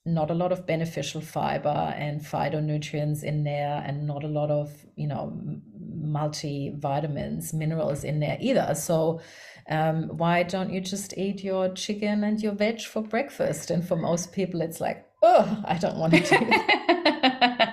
not 0.05 0.31
a 0.31 0.35
lot 0.35 0.51
of 0.51 0.65
beneficial 0.65 1.21
fiber 1.21 1.93
and 1.95 2.19
phytonutrients 2.19 3.23
in 3.23 3.43
there, 3.43 3.83
and 3.85 4.07
not 4.07 4.23
a 4.23 4.27
lot 4.27 4.49
of, 4.49 4.71
you 4.95 5.07
know, 5.07 5.39
multivitamins, 5.89 7.53
minerals 7.53 8.03
in 8.03 8.19
there 8.19 8.37
either. 8.39 8.73
So, 8.75 9.21
um, 9.69 10.09
why 10.17 10.43
don't 10.43 10.71
you 10.71 10.81
just 10.81 11.17
eat 11.17 11.43
your 11.43 11.69
chicken 11.69 12.23
and 12.23 12.41
your 12.41 12.53
veg 12.53 12.81
for 12.81 13.01
breakfast? 13.01 13.71
And 13.71 13.87
for 13.87 13.95
most 13.95 14.33
people, 14.33 14.61
it's 14.61 14.81
like, 14.81 15.05
oh, 15.21 15.63
I 15.65 15.77
don't 15.77 15.97
want 15.97 16.13
to 16.13 16.19
do 16.19 16.45
that. 16.45 17.69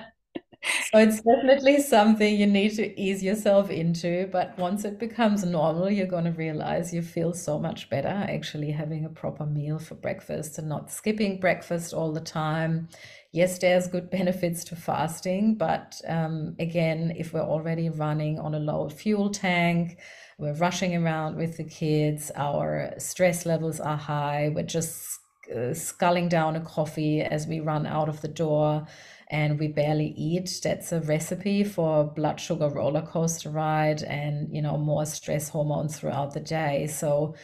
so 0.93 0.99
it's 0.99 1.21
definitely 1.21 1.79
something 1.79 2.35
you 2.35 2.47
need 2.47 2.75
to 2.75 2.99
ease 2.99 3.23
yourself 3.23 3.69
into. 3.69 4.27
But 4.29 4.57
once 4.57 4.83
it 4.83 4.99
becomes 4.99 5.45
normal, 5.45 5.89
you're 5.89 6.05
going 6.05 6.25
to 6.25 6.31
realize 6.31 6.93
you 6.93 7.01
feel 7.01 7.31
so 7.31 7.57
much 7.57 7.89
better 7.89 8.09
actually 8.09 8.71
having 8.71 9.05
a 9.05 9.09
proper 9.09 9.45
meal 9.45 9.79
for 9.79 9.95
breakfast 9.95 10.57
and 10.57 10.67
not 10.67 10.91
skipping 10.91 11.39
breakfast 11.39 11.93
all 11.93 12.11
the 12.11 12.19
time. 12.19 12.89
Yes, 13.31 13.57
there's 13.59 13.87
good 13.87 14.09
benefits 14.11 14.65
to 14.65 14.75
fasting, 14.75 15.55
but 15.55 16.01
um, 16.09 16.57
again, 16.59 17.13
if 17.17 17.31
we're 17.31 17.39
already 17.39 17.87
running 17.89 18.37
on 18.37 18.53
a 18.53 18.59
low 18.59 18.89
fuel 18.89 19.29
tank, 19.29 19.97
we're 20.37 20.55
rushing 20.55 20.93
around 20.93 21.37
with 21.37 21.55
the 21.55 21.63
kids, 21.63 22.31
our 22.35 22.93
stress 22.97 23.45
levels 23.45 23.79
are 23.79 23.95
high, 23.95 24.51
we're 24.53 24.63
just 24.63 25.19
uh, 25.55 25.73
sculling 25.73 26.27
down 26.27 26.57
a 26.57 26.61
coffee 26.61 27.21
as 27.21 27.47
we 27.47 27.61
run 27.61 27.85
out 27.85 28.09
of 28.09 28.19
the 28.21 28.27
door 28.27 28.85
and 29.31 29.57
we 29.57 29.69
barely 29.69 30.13
eat. 30.17 30.59
That's 30.61 30.91
a 30.91 30.99
recipe 31.01 31.63
for 31.63 32.03
blood 32.03 32.39
sugar 32.39 32.69
roller 32.69 33.01
coaster 33.01 33.49
ride 33.49 34.03
and 34.03 34.53
you 34.53 34.61
know 34.61 34.77
more 34.77 35.05
stress 35.05 35.49
hormones 35.49 35.97
throughout 35.97 36.33
the 36.33 36.41
day. 36.41 36.87
So 36.87 37.35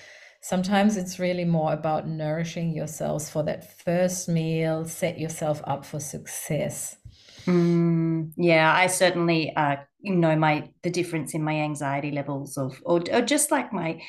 sometimes 0.42 0.98
it's 0.98 1.18
really 1.18 1.46
more 1.46 1.74
about 1.74 2.08
nourishing 2.08 2.76
yourselves 2.76 3.30
for 3.30 3.42
that 3.44 3.80
first 3.84 4.30
meal 4.30 4.86
set 4.86 5.18
yourself 5.18 5.62
up 5.66 5.86
for 5.86 6.00
success. 6.00 6.98
Mm, 7.46 8.34
yeah 8.36 8.74
i 8.74 8.88
certainly 8.88 9.56
uh, 9.56 9.78
know 10.04 10.36
my 10.36 10.70
the 10.84 10.90
difference 10.90 11.34
in 11.34 11.42
my 11.44 11.56
anxiety 11.62 12.12
levels 12.12 12.58
of 12.58 12.82
or, 12.84 13.02
or 13.10 13.22
just 13.22 13.52
like 13.52 13.72
my 13.72 14.02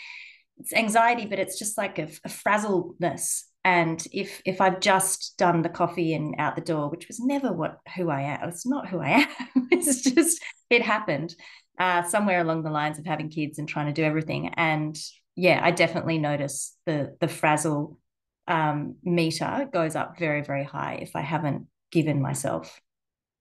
it's 0.58 0.73
anxiety 0.73 1.25
but 1.25 1.38
it's 1.38 1.56
just 1.56 1.78
like 1.78 2.00
a, 2.00 2.08
a 2.25 2.28
frazzledness 2.28 3.44
and 3.68 4.02
if 4.12 4.40
if 4.46 4.62
I've 4.62 4.80
just 4.80 5.37
done 5.37 5.60
the 5.60 5.68
coffee 5.68 6.14
and 6.14 6.34
out 6.38 6.56
the 6.56 6.62
door, 6.62 6.88
which 6.88 7.06
was 7.06 7.20
never 7.20 7.52
what 7.52 7.80
who 7.94 8.08
I 8.08 8.22
am, 8.22 8.48
it's 8.48 8.64
not 8.64 8.88
who 8.88 8.98
I 8.98 9.08
am. 9.54 9.68
it's 9.70 10.00
just 10.04 10.42
it 10.70 10.80
happened 10.80 11.34
uh, 11.78 12.02
somewhere 12.02 12.40
along 12.40 12.62
the 12.62 12.70
lines 12.70 12.98
of 12.98 13.04
having 13.04 13.28
kids 13.28 13.58
and 13.58 13.68
trying 13.68 13.84
to 13.84 13.92
do 13.92 14.04
everything. 14.04 14.48
And 14.54 14.98
yeah, 15.37 15.60
I 15.62 15.72
definitely 15.72 16.16
notice 16.16 16.75
the 16.87 17.14
the 17.20 17.28
frazzle 17.28 17.98
um, 18.46 18.96
meter 19.02 19.68
goes 19.70 19.94
up 19.94 20.18
very, 20.18 20.42
very 20.42 20.64
high 20.64 21.00
if 21.02 21.10
I 21.14 21.20
haven't 21.20 21.66
given 21.92 22.22
myself 22.22 22.80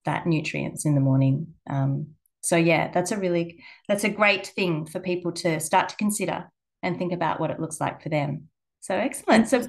that 0.04 0.28
nutrients 0.28 0.86
in 0.86 0.94
the 0.94 1.00
morning. 1.00 1.54
Um, 1.70 2.16
so 2.42 2.58
yeah, 2.58 2.92
that's 2.92 3.14
a 3.14 3.18
really 3.18 3.64
that's 3.88 4.04
a 4.04 4.10
great 4.10 4.48
thing 4.48 4.88
for 4.88 5.00
people 5.00 5.32
to 5.44 5.62
start 5.62 5.88
to 5.88 5.96
consider 5.96 6.52
and 6.84 6.98
think 6.98 7.14
about 7.14 7.40
what 7.40 7.50
it 7.50 7.62
looks 7.62 7.80
like 7.80 8.04
for 8.04 8.10
them. 8.10 8.50
So 8.82 8.94
excellent. 8.94 9.48
So 9.48 9.66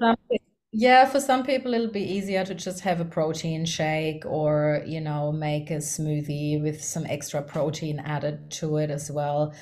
yeah, 0.72 1.06
for 1.06 1.20
some 1.20 1.44
people 1.44 1.72
it'll 1.75 1.90
be 1.90 2.02
easier 2.02 2.44
to 2.44 2.54
just 2.54 2.80
have 2.80 3.00
a 3.00 3.04
protein 3.04 3.64
shake 3.64 4.25
or, 4.26 4.82
you 4.87 5.00
know, 5.00 5.32
make 5.32 5.70
a 5.70 5.76
smoothie 5.76 6.62
with 6.62 6.82
some 6.82 7.06
extra 7.06 7.42
protein 7.42 8.00
added 8.00 8.50
to 8.52 8.76
it 8.76 8.90
as 8.90 9.10
well 9.10 9.54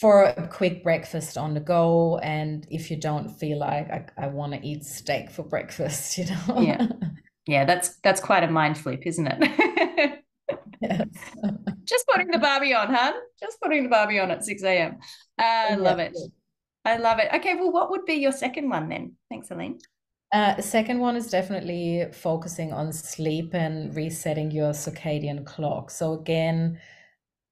for 0.00 0.24
a 0.24 0.48
quick 0.48 0.82
breakfast 0.82 1.36
on 1.36 1.52
the 1.54 1.60
go. 1.60 2.18
And 2.18 2.66
if 2.70 2.90
you 2.90 2.96
don't 2.96 3.28
feel 3.28 3.58
like 3.58 3.90
I, 3.90 4.06
I 4.16 4.26
want 4.28 4.54
to 4.54 4.66
eat 4.66 4.84
steak 4.84 5.30
for 5.30 5.42
breakfast, 5.42 6.16
you 6.18 6.24
know. 6.26 6.60
Yeah. 6.60 6.86
Yeah, 7.46 7.64
that's 7.64 7.96
that's 8.04 8.20
quite 8.20 8.44
a 8.44 8.50
mind 8.50 8.78
flip, 8.78 9.02
isn't 9.06 9.26
it? 9.26 10.22
yes. 10.80 11.08
Just 11.84 12.06
putting 12.06 12.28
the 12.28 12.38
Barbie 12.38 12.74
on, 12.74 12.94
huh? 12.94 13.12
Just 13.40 13.60
putting 13.60 13.82
the 13.82 13.88
Barbie 13.88 14.20
on 14.20 14.30
at 14.30 14.44
6 14.44 14.62
a.m. 14.62 14.98
Uh, 15.38 15.42
I 15.42 15.74
love 15.74 15.98
it. 15.98 16.16
I 16.84 16.96
love 16.98 17.18
it. 17.18 17.28
Okay, 17.34 17.54
well, 17.54 17.72
what 17.72 17.90
would 17.90 18.04
be 18.04 18.14
your 18.14 18.32
second 18.32 18.68
one 18.68 18.88
then? 18.88 19.16
Thanks, 19.28 19.50
Aline. 19.50 19.78
Uh, 20.32 20.60
second 20.60 21.00
one 21.00 21.16
is 21.16 21.28
definitely 21.28 22.06
focusing 22.12 22.72
on 22.72 22.92
sleep 22.92 23.52
and 23.52 23.94
resetting 23.96 24.50
your 24.52 24.70
circadian 24.72 25.44
clock. 25.44 25.90
So, 25.90 26.12
again, 26.12 26.78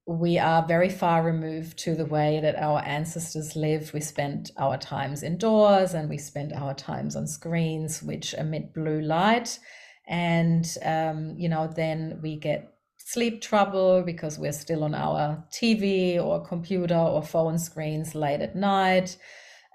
we 0.06 0.38
are 0.38 0.64
very 0.66 0.88
far 0.88 1.23
removed 1.25 1.76
to 1.80 1.97
the 1.97 2.06
way 2.06 2.38
that 2.40 2.56
our 2.56 2.80
ancestors 2.85 3.56
lived. 3.56 3.92
We 3.92 4.00
spent 4.00 4.52
our 4.56 4.78
times 4.78 5.25
indoors 5.25 5.92
and 5.92 6.08
we 6.08 6.18
spent 6.18 6.52
our 6.52 6.73
times 6.73 7.16
on 7.16 7.26
screens 7.26 8.02
which 8.02 8.32
emit 8.35 8.73
blue 8.73 9.00
light. 9.00 9.58
And, 10.06 10.66
um, 10.85 11.35
you 11.37 11.49
know, 11.49 11.66
then 11.66 12.20
we 12.23 12.37
get 12.37 12.73
sleep 12.97 13.42
trouble 13.42 14.02
because 14.02 14.38
we're 14.38 14.52
still 14.52 14.85
on 14.85 14.94
our 14.94 15.44
TV 15.52 16.18
or 16.18 16.47
computer 16.47 16.97
or 16.97 17.23
phone 17.23 17.58
screens 17.58 18.14
late 18.14 18.40
at 18.40 18.54
night 18.54 19.18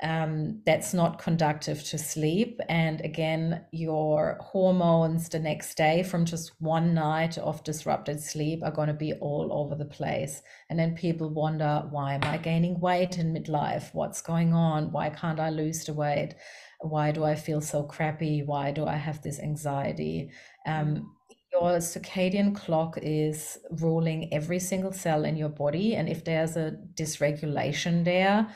um, 0.04 0.62
that's 0.66 0.94
not 0.94 1.18
conductive 1.18 1.82
to 1.86 1.98
sleep. 1.98 2.60
And 2.68 3.00
again, 3.02 3.66
your 3.72 4.38
hormones 4.42 5.30
the 5.30 5.40
next 5.40 5.76
day 5.76 6.04
from 6.04 6.26
just 6.26 6.52
one 6.60 6.94
night 6.94 7.38
of 7.38 7.64
disrupted 7.64 8.22
sleep 8.22 8.62
are 8.64 8.72
going 8.72 8.90
to 8.90 8.94
be 8.94 9.14
all 9.14 9.50
over 9.52 9.76
the 9.76 9.86
place. 9.86 10.42
And 10.70 10.78
then 10.78 10.96
people 10.96 11.30
wonder, 11.30 11.88
why 11.90 12.16
am 12.16 12.24
I 12.24 12.38
gaining 12.38 12.82
weight 12.82 13.18
in 13.18 13.34
midlife? 13.34 13.94
What's 13.94 14.22
going 14.22 14.54
on? 14.54 14.92
Why 14.92 15.10
can't 15.10 15.40
I 15.40 15.50
lose 15.50 15.86
the 15.86 15.94
weight? 15.94 16.36
Why 16.82 17.12
do 17.12 17.24
I 17.24 17.36
feel 17.36 17.62
so 17.62 17.84
crappy? 17.84 18.44
Why 18.46 18.72
do 18.72 18.86
I 18.86 18.98
have 18.98 19.22
this 19.22 19.40
anxiety? 19.40 20.32
Um, 20.68 21.16
your 21.54 21.78
circadian 21.78 22.54
clock 22.54 22.98
is 23.02 23.58
ruling 23.80 24.34
every 24.34 24.60
single 24.60 24.92
cell 24.92 25.24
in 25.24 25.38
your 25.38 25.50
body. 25.50 25.96
And 25.96 26.10
if 26.10 26.26
there's 26.26 26.58
a 26.58 26.74
dysregulation 26.96 28.04
there, 28.04 28.50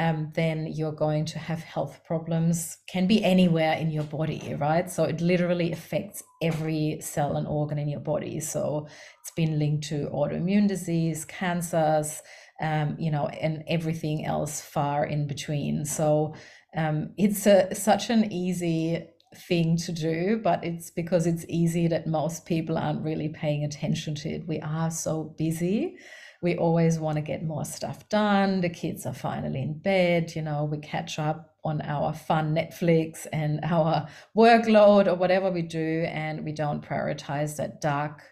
um, 0.00 0.32
then 0.34 0.66
you're 0.66 0.92
going 0.92 1.26
to 1.26 1.38
have 1.38 1.62
health 1.62 2.00
problems, 2.06 2.78
can 2.88 3.06
be 3.06 3.22
anywhere 3.22 3.74
in 3.74 3.90
your 3.90 4.04
body, 4.04 4.54
right? 4.58 4.90
So 4.90 5.04
it 5.04 5.20
literally 5.20 5.72
affects 5.72 6.22
every 6.40 6.98
cell 7.02 7.36
and 7.36 7.46
organ 7.46 7.78
in 7.78 7.86
your 7.86 8.00
body. 8.00 8.40
So 8.40 8.88
it's 9.20 9.30
been 9.32 9.58
linked 9.58 9.88
to 9.88 10.08
autoimmune 10.10 10.68
disease, 10.68 11.26
cancers, 11.26 12.22
um, 12.62 12.96
you 12.98 13.10
know, 13.10 13.26
and 13.28 13.62
everything 13.68 14.24
else 14.24 14.62
far 14.62 15.04
in 15.04 15.26
between. 15.26 15.84
So 15.84 16.34
um, 16.74 17.10
it's 17.18 17.46
a, 17.46 17.74
such 17.74 18.08
an 18.08 18.32
easy 18.32 19.06
thing 19.36 19.76
to 19.76 19.92
do, 19.92 20.40
but 20.42 20.64
it's 20.64 20.90
because 20.90 21.26
it's 21.26 21.44
easy 21.46 21.88
that 21.88 22.06
most 22.06 22.46
people 22.46 22.78
aren't 22.78 23.04
really 23.04 23.28
paying 23.28 23.64
attention 23.64 24.14
to 24.14 24.30
it. 24.30 24.48
We 24.48 24.60
are 24.60 24.90
so 24.90 25.34
busy 25.36 25.98
we 26.42 26.56
always 26.56 26.98
want 26.98 27.16
to 27.16 27.22
get 27.22 27.42
more 27.42 27.64
stuff 27.64 28.08
done. 28.08 28.60
The 28.60 28.70
kids 28.70 29.04
are 29.04 29.14
finally 29.14 29.62
in 29.62 29.78
bed, 29.78 30.34
you 30.34 30.42
know, 30.42 30.64
we 30.64 30.78
catch 30.78 31.18
up 31.18 31.54
on 31.64 31.82
our 31.82 32.14
fun 32.14 32.54
Netflix 32.54 33.26
and 33.32 33.60
our 33.64 34.08
workload 34.36 35.06
or 35.06 35.14
whatever 35.14 35.50
we 35.50 35.62
do, 35.62 36.04
and 36.08 36.44
we 36.44 36.52
don't 36.52 36.84
prioritize 36.84 37.56
that 37.56 37.80
dark 37.80 38.22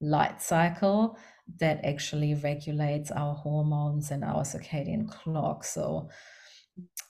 light 0.00 0.40
cycle 0.42 1.18
that 1.60 1.84
actually 1.84 2.34
regulates 2.34 3.10
our 3.10 3.34
hormones 3.34 4.10
and 4.10 4.24
our 4.24 4.42
circadian 4.42 5.08
clock. 5.08 5.64
So, 5.64 6.08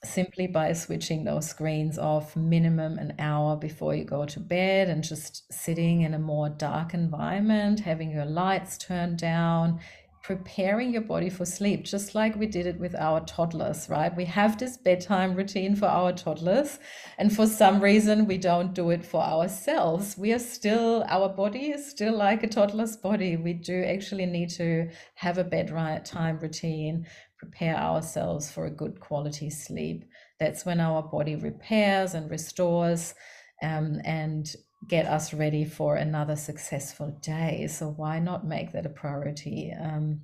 simply 0.05 0.47
by 0.47 0.73
switching 0.73 1.25
those 1.25 1.49
screens 1.49 1.99
off 1.99 2.37
minimum 2.37 2.99
an 2.99 3.15
hour 3.19 3.57
before 3.57 3.95
you 3.95 4.05
go 4.05 4.25
to 4.25 4.39
bed 4.39 4.89
and 4.89 5.03
just 5.03 5.53
sitting 5.53 6.03
in 6.03 6.15
a 6.15 6.19
more 6.19 6.49
dark 6.49 6.95
environment, 6.95 7.81
having 7.81 8.11
your 8.11 8.27
lights 8.27 8.79
turned 8.79 9.19
down, 9.19 9.81
preparing 10.27 10.93
your 10.93 11.03
body 11.03 11.31
for 11.31 11.47
sleep, 11.47 11.85
just 11.85 12.17
like 12.17 12.35
we 12.35 12.49
did 12.49 12.67
it 12.67 12.81
with 12.81 12.97
our 12.97 13.21
toddlers, 13.27 13.89
right? 13.89 14.17
We 14.17 14.25
have 14.25 14.59
this 14.59 14.77
bedtime 14.77 15.37
routine 15.37 15.77
for 15.77 15.87
our 15.87 16.13
toddlers, 16.13 16.81
and 17.17 17.33
for 17.33 17.47
some 17.47 17.81
reason, 17.81 18.27
we 18.27 18.37
don't 18.37 18.75
do 18.75 18.91
it 18.91 19.05
for 19.05 19.23
ourselves. 19.23 20.19
We 20.19 20.33
are 20.33 20.41
still, 20.41 21.05
our 21.07 21.29
body 21.29 21.71
is 21.71 21.89
still 21.89 22.17
like 22.17 22.43
a 22.43 22.49
toddler's 22.49 22.97
body. 22.97 23.37
We 23.37 23.53
do 23.53 23.85
actually 23.85 24.27
need 24.27 24.51
to 24.55 24.91
have 25.15 25.39
a 25.39 25.45
bedtime 25.45 26.41
routine, 26.41 27.07
prepare 27.39 27.77
ourselves 27.77 28.51
for 28.51 28.67
a 28.67 28.77
good 28.83 28.99
quality 28.99 29.49
sleep. 29.49 30.07
That's 30.41 30.67
when 30.67 30.81
our 30.81 31.05
body 31.05 31.37
repairs 31.37 32.15
and 32.15 32.29
restores. 32.29 33.15
Um, 33.63 34.01
and 34.05 34.53
get 34.89 35.07
us 35.07 35.35
ready 35.35 35.65
for 35.65 35.97
another 35.97 36.37
successful 36.37 37.19
day. 37.21 37.67
So 37.69 37.89
why 37.89 38.19
not 38.19 38.47
make 38.47 38.73
that 38.73 38.87
a 38.87 38.91
priority? 38.91 39.73
Um, 39.79 40.21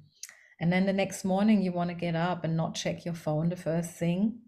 and 0.61 0.73
then 0.73 0.87
the 0.87 0.93
next 0.93 1.25
morning, 1.25 1.63
you 1.63 1.73
want 1.73 1.91
to 1.91 1.95
get 1.95 2.15
up 2.15 2.45
and 2.45 2.57
not 2.57 2.77
check 2.77 3.05
your 3.05 3.15
phone 3.15 3.49
the 3.49 3.57
first 3.57 3.91
thing. 3.93 4.39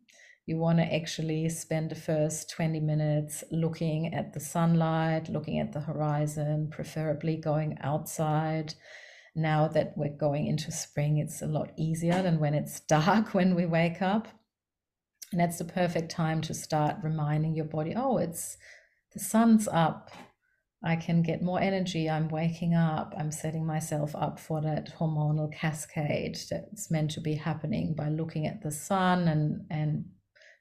You 0.47 0.59
want 0.59 0.79
to 0.79 0.95
actually 0.95 1.49
spend 1.49 1.91
the 1.91 1.97
first 1.97 2.51
20 2.51 2.79
minutes 2.81 3.43
looking 3.51 4.15
at 4.15 4.35
the 4.35 4.41
sunlight, 4.41 5.29
looking 5.29 5.59
at 5.59 5.73
the 5.73 5.81
horizon, 5.81 6.69
preferably 6.71 7.37
going 7.37 7.79
outside. 7.81 8.75
Now 9.35 9.67
that 9.69 9.95
we're 9.97 10.17
going 10.17 10.47
into 10.47 10.71
spring, 10.71 11.19
it's 11.19 11.43
a 11.43 11.47
lot 11.47 11.73
easier 11.77 12.23
than 12.23 12.39
when 12.39 12.55
it's 12.55 12.81
dark 12.89 13.35
when 13.35 13.55
we 13.55 13.67
wake 13.67 14.03
up. 14.03 14.29
And 15.33 15.41
that's 15.41 15.59
the 15.59 15.65
perfect 15.65 16.11
time 16.11 16.43
to 16.43 16.55
start 16.55 16.97
reminding 17.03 17.57
your 17.57 17.65
body, 17.65 17.95
oh, 17.97 18.19
it's 18.19 18.57
the 19.15 19.21
sun's 19.21 19.69
up. 19.69 20.11
I 20.85 20.97
can 20.97 21.23
get 21.23 21.43
more 21.43 21.61
energy. 21.61 22.11
I'm 22.11 22.29
waking 22.29 22.75
up. 22.75 23.15
I'm 23.17 23.33
setting 23.33 23.65
myself 23.65 24.15
up 24.15 24.39
for 24.39 24.61
that 24.61 24.95
hormonal 24.99 25.51
cascade 25.51 26.39
that's 26.51 26.91
meant 26.91 27.13
to 27.13 27.23
be 27.23 27.35
happening 27.35 27.95
by 27.95 28.11
looking 28.11 28.47
at 28.47 28.63
the 28.63 28.71
sun 28.71 29.27
and, 29.27 29.65
and 29.71 30.05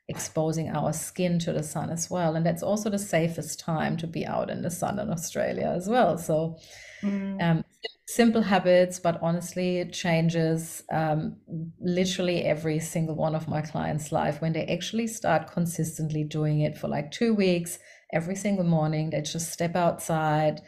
exposing 0.08 0.70
our 0.70 0.94
skin 0.94 1.40
to 1.40 1.52
the 1.52 1.64
sun 1.64 1.90
as 1.90 2.10
well. 2.10 2.36
And 2.36 2.46
that's 2.46 2.64
also 2.64 2.90
the 2.90 3.00
safest 3.00 3.60
time 3.60 3.98
to 3.98 4.08
be 4.08 4.26
out 4.26 4.50
in 4.50 4.62
the 4.62 4.72
sun 4.72 4.98
in 4.98 5.10
Australia 5.10 5.74
as 5.76 5.90
well. 5.90 6.18
So, 6.18 6.58
mm. 7.02 7.42
um, 7.42 7.66
simple 8.08 8.42
habits, 8.42 9.00
but 9.00 9.20
honestly, 9.22 9.80
it 9.80 9.92
changes 9.92 10.84
um, 10.92 11.38
literally 11.82 12.44
every 12.44 12.80
single 12.80 13.16
one 13.16 13.36
of 13.36 13.48
my 13.48 13.62
clients' 13.62 14.12
life 14.12 14.42
when 14.42 14.54
they 14.54 14.66
actually 14.68 15.08
start 15.08 15.52
consistently 15.52 16.24
doing 16.24 16.62
it 16.62 16.78
for 16.78 16.88
like 16.88 17.12
two 17.12 17.34
weeks 17.34 17.78
every 18.14 18.36
single 18.36 18.64
morning. 18.64 19.10
They 19.10 19.22
just 19.22 19.52
step 19.52 19.76
outside, 19.76 20.62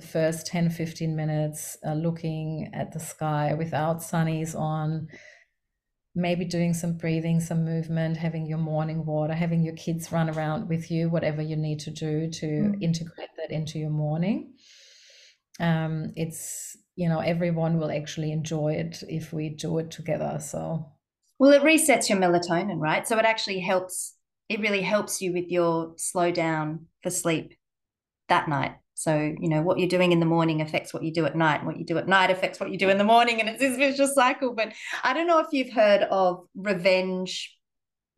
the 0.00 0.06
first 0.06 0.46
10, 0.46 0.70
15 0.70 1.14
minutes 1.14 1.76
uh, 1.86 1.92
looking 1.92 2.70
at 2.72 2.92
the 2.92 3.00
sky 3.00 3.54
without 3.54 3.98
sunnies 3.98 4.58
on, 4.58 5.08
maybe 6.14 6.44
doing 6.44 6.74
some 6.74 6.96
breathing, 6.96 7.38
some 7.40 7.64
movement, 7.64 8.16
having 8.16 8.46
your 8.46 8.58
morning 8.58 9.04
water, 9.04 9.34
having 9.34 9.62
your 9.62 9.76
kids 9.76 10.10
run 10.10 10.30
around 10.30 10.68
with 10.68 10.90
you, 10.90 11.08
whatever 11.08 11.42
you 11.42 11.56
need 11.56 11.78
to 11.80 11.90
do 11.90 12.30
to 12.30 12.46
mm. 12.46 12.82
integrate 12.82 13.28
that 13.36 13.54
into 13.54 13.78
your 13.78 13.90
morning. 13.90 14.54
Um, 15.60 16.12
it's, 16.16 16.76
you 16.96 17.08
know, 17.08 17.20
everyone 17.20 17.78
will 17.78 17.90
actually 17.90 18.32
enjoy 18.32 18.72
it 18.74 19.02
if 19.08 19.32
we 19.32 19.50
do 19.50 19.78
it 19.78 19.90
together. 19.90 20.38
So, 20.40 20.86
well, 21.38 21.52
it 21.52 21.62
resets 21.62 22.08
your 22.08 22.18
melatonin, 22.18 22.78
right? 22.78 23.06
So 23.06 23.18
it 23.18 23.24
actually 23.24 23.60
helps 23.60 24.14
it 24.50 24.60
really 24.60 24.82
helps 24.82 25.22
you 25.22 25.32
with 25.32 25.48
your 25.48 25.94
slow 25.96 26.32
down 26.32 26.86
for 27.02 27.08
sleep 27.08 27.54
that 28.28 28.48
night. 28.48 28.72
So, 28.94 29.14
you 29.16 29.48
know, 29.48 29.62
what 29.62 29.78
you're 29.78 29.88
doing 29.88 30.10
in 30.10 30.18
the 30.18 30.26
morning 30.26 30.60
affects 30.60 30.92
what 30.92 31.04
you 31.04 31.12
do 31.12 31.24
at 31.24 31.36
night, 31.36 31.58
and 31.58 31.66
what 31.66 31.78
you 31.78 31.86
do 31.86 31.96
at 31.96 32.08
night 32.08 32.30
affects 32.30 32.58
what 32.58 32.70
you 32.70 32.76
do 32.76 32.90
in 32.90 32.98
the 32.98 33.04
morning. 33.04 33.40
And 33.40 33.48
it's 33.48 33.60
this 33.60 33.76
vicious 33.76 34.14
cycle. 34.14 34.52
But 34.52 34.74
I 35.04 35.14
don't 35.14 35.28
know 35.28 35.38
if 35.38 35.46
you've 35.52 35.72
heard 35.72 36.02
of 36.02 36.46
revenge. 36.56 37.56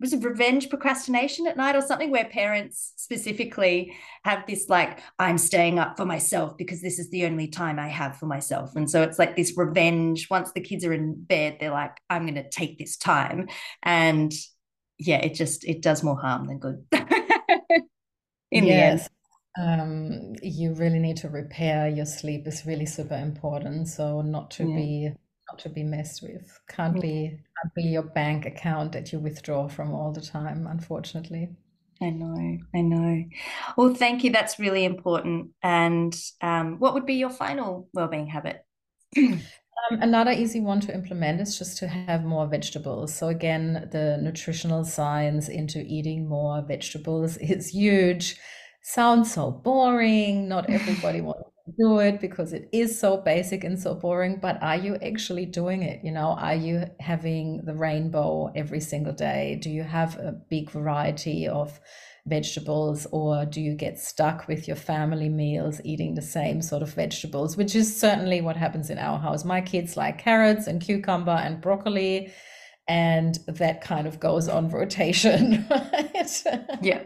Was 0.00 0.14
it 0.14 0.24
revenge 0.24 0.70
procrastination 0.70 1.46
at 1.46 1.56
night 1.56 1.76
or 1.76 1.82
something 1.82 2.10
where 2.10 2.24
parents 2.24 2.94
specifically 2.96 3.94
have 4.24 4.44
this 4.48 4.68
like, 4.68 4.98
I'm 5.20 5.38
staying 5.38 5.78
up 5.78 5.96
for 5.96 6.04
myself 6.04 6.56
because 6.56 6.80
this 6.80 6.98
is 6.98 7.10
the 7.10 7.26
only 7.26 7.46
time 7.46 7.78
I 7.78 7.86
have 7.88 8.16
for 8.16 8.26
myself. 8.26 8.74
And 8.74 8.90
so 8.90 9.02
it's 9.02 9.18
like 9.18 9.36
this 9.36 9.56
revenge. 9.56 10.28
Once 10.30 10.50
the 10.50 10.60
kids 10.60 10.84
are 10.84 10.94
in 10.94 11.22
bed, 11.22 11.58
they're 11.60 11.70
like, 11.70 11.96
I'm 12.10 12.22
going 12.22 12.34
to 12.34 12.48
take 12.48 12.78
this 12.78 12.96
time. 12.96 13.48
And 13.84 14.32
yeah, 15.06 15.18
it 15.18 15.35
just 15.35 15.64
it 15.64 15.82
does 15.82 16.02
more 16.02 16.18
harm 16.18 16.47
than 16.47 16.59
good. 16.59 16.85
in 18.50 18.64
yes. 18.66 19.09
the 19.56 19.62
end. 19.62 19.80
Um, 19.80 20.35
you 20.42 20.73
really 20.75 20.99
need 20.99 21.18
to 21.18 21.28
repair 21.28 21.88
your 21.88 22.06
sleep 22.06 22.47
is 22.47 22.64
really 22.64 22.87
super 22.87 23.16
important. 23.16 23.88
So 23.88 24.23
not 24.23 24.50
to 24.52 24.64
yeah. 24.64 24.76
be 24.76 25.12
not 25.50 25.59
to 25.61 25.68
be 25.68 25.82
messed 25.82 26.23
with. 26.23 26.59
Can't 26.68 26.97
yeah. 26.97 27.02
be 27.02 27.38
can't 27.62 27.75
be 27.75 27.82
your 27.82 28.02
bank 28.02 28.47
account 28.47 28.92
that 28.92 29.12
you 29.12 29.18
withdraw 29.18 29.68
from 29.68 29.92
all 29.92 30.12
the 30.12 30.21
time, 30.21 30.66
unfortunately. 30.66 31.50
I 32.00 32.11
know, 32.11 32.59
I 32.75 32.80
know. 32.80 33.25
Well, 33.76 33.94
thank 33.94 34.25
you. 34.25 34.32
That's 34.32 34.59
really 34.59 34.85
important. 34.85 35.50
And 35.62 36.18
um, 36.40 36.78
what 36.80 36.94
would 36.94 37.06
be 37.06 37.14
your 37.14 37.30
final 37.30 37.88
well-being 37.92 38.26
habit? 38.26 38.64
Um, 39.90 40.00
another 40.02 40.30
easy 40.30 40.60
one 40.60 40.80
to 40.80 40.94
implement 40.94 41.40
is 41.40 41.58
just 41.58 41.78
to 41.78 41.88
have 41.88 42.24
more 42.24 42.46
vegetables. 42.46 43.14
So 43.14 43.28
again, 43.28 43.88
the 43.90 44.18
nutritional 44.20 44.84
science 44.84 45.48
into 45.48 45.80
eating 45.80 46.28
more 46.28 46.62
vegetables 46.62 47.36
is 47.38 47.68
huge. 47.68 48.36
Sounds 48.82 49.32
so 49.32 49.50
boring. 49.50 50.48
Not 50.48 50.68
everybody 50.70 51.20
wants 51.22 51.48
to 51.66 51.72
do 51.78 51.98
it 51.98 52.20
because 52.20 52.52
it 52.52 52.68
is 52.72 52.98
so 52.98 53.16
basic 53.16 53.64
and 53.64 53.78
so 53.80 53.94
boring. 53.94 54.38
But 54.40 54.62
are 54.62 54.76
you 54.76 54.96
actually 54.96 55.46
doing 55.46 55.82
it? 55.82 56.04
You 56.04 56.12
know, 56.12 56.32
are 56.38 56.54
you 56.54 56.84
having 57.00 57.62
the 57.64 57.74
rainbow 57.74 58.52
every 58.54 58.80
single 58.80 59.12
day? 59.12 59.58
Do 59.60 59.70
you 59.70 59.82
have 59.82 60.16
a 60.18 60.32
big 60.32 60.70
variety 60.70 61.48
of 61.48 61.80
vegetables 62.26 63.07
or 63.11 63.45
do 63.45 63.61
you 63.61 63.75
get 63.75 63.99
stuck 63.99 64.47
with 64.47 64.69
your 64.69 64.76
family 64.76 65.29
meals 65.29 65.81
eating 65.85 66.14
the 66.14 66.23
same 66.23 66.62
sort 66.62 66.83
of 66.83 66.95
vegetables 66.95 67.57
which 67.57 67.75
is 67.75 67.99
certainly 67.99 68.41
what 68.41 68.57
happens 68.57 68.91
in 68.91 68.99
our 68.99 69.19
house. 69.19 69.45
My 69.45 69.61
kids 69.61 69.97
like 69.97 70.19
carrots 70.19 70.69
and 70.69 70.81
cucumber 70.81 71.33
and 71.33 71.61
broccoli 71.61 72.33
and 72.87 73.38
that 73.49 73.81
kind 73.81 74.07
of 74.07 74.21
goes 74.21 74.49
on 74.49 74.69
rotation 74.69 75.67
right? 75.71 76.43
Yeah. 76.81 77.02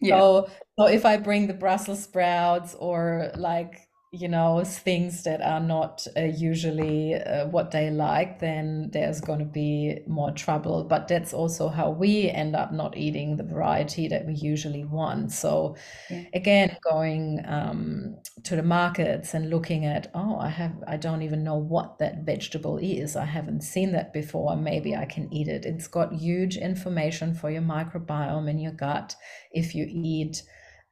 Yeah. 0.00 0.18
so, 0.18 0.50
so 0.78 0.86
if 0.86 1.04
i 1.04 1.16
bring 1.16 1.46
the 1.46 1.54
brussels 1.54 2.02
sprouts 2.02 2.74
or 2.74 3.30
like 3.36 3.85
you 4.16 4.28
know 4.28 4.62
things 4.64 5.24
that 5.24 5.42
are 5.42 5.60
not 5.60 6.06
uh, 6.16 6.22
usually 6.22 7.14
uh, 7.14 7.46
what 7.48 7.70
they 7.70 7.90
like 7.90 8.38
then 8.38 8.88
there's 8.92 9.20
going 9.20 9.38
to 9.38 9.44
be 9.44 9.98
more 10.06 10.30
trouble. 10.30 10.84
But 10.84 11.08
that's 11.08 11.34
also 11.34 11.68
how 11.68 11.90
we 11.90 12.30
end 12.30 12.56
up 12.56 12.72
not 12.72 12.96
eating 12.96 13.36
the 13.36 13.42
variety 13.42 14.08
that 14.08 14.26
we 14.26 14.34
usually 14.34 14.84
want. 14.84 15.32
So 15.32 15.76
yeah. 16.10 16.24
again 16.34 16.76
going 16.88 17.42
um, 17.46 18.16
to 18.44 18.56
the 18.56 18.62
markets 18.62 19.34
and 19.34 19.50
looking 19.50 19.84
at 19.84 20.10
oh 20.14 20.36
i 20.38 20.48
have 20.48 20.72
i 20.86 20.96
don't 20.96 21.22
even 21.22 21.44
know 21.44 21.56
what 21.56 21.98
that 21.98 22.24
vegetable 22.24 22.78
is. 22.78 23.16
I 23.16 23.24
haven't 23.24 23.62
seen 23.62 23.92
that 23.92 24.12
before. 24.12 24.56
Maybe 24.56 24.96
i 24.96 25.04
can 25.04 25.32
eat 25.32 25.48
it. 25.48 25.66
It's 25.66 25.88
got 25.88 26.12
huge 26.12 26.56
information 26.56 27.34
for 27.34 27.50
your 27.50 27.62
microbiome 27.62 28.48
in 28.48 28.58
your 28.58 28.72
gut 28.72 29.14
if 29.52 29.74
you 29.74 29.86
eat 29.88 30.42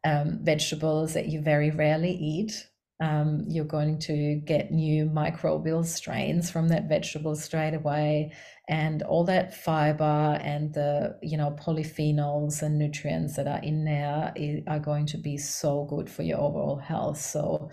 um, 0.05 0.41
vegetables 0.43 1.15
that 1.15 1.29
you 1.29 1.41
very 1.41 1.71
rarely 1.71 2.13
eat 2.13 2.67
um, 3.05 3.45
you're 3.49 3.67
going 3.67 3.99
to 3.99 4.37
get 4.47 4.71
new 4.71 5.05
microbial 5.05 5.85
strains 5.85 6.51
from 6.51 6.69
that 6.69 6.89
vegetable 6.89 7.37
straight 7.37 7.75
away. 7.75 8.33
And 8.67 9.03
all 9.03 9.25
that 9.25 9.55
fiber 9.55 10.39
and 10.43 10.73
the 10.73 11.19
you 11.23 11.37
know 11.37 11.55
polyphenols 11.61 12.63
and 12.63 12.79
nutrients 12.79 13.37
that 13.37 13.47
are 13.47 13.61
in 13.63 13.85
there 13.85 14.33
are 14.67 14.79
going 14.79 15.05
to 15.07 15.19
be 15.19 15.37
so 15.37 15.85
good 15.85 16.09
for 16.09 16.23
your 16.23 16.39
overall 16.39 16.77
health. 16.77 17.21
So 17.21 17.71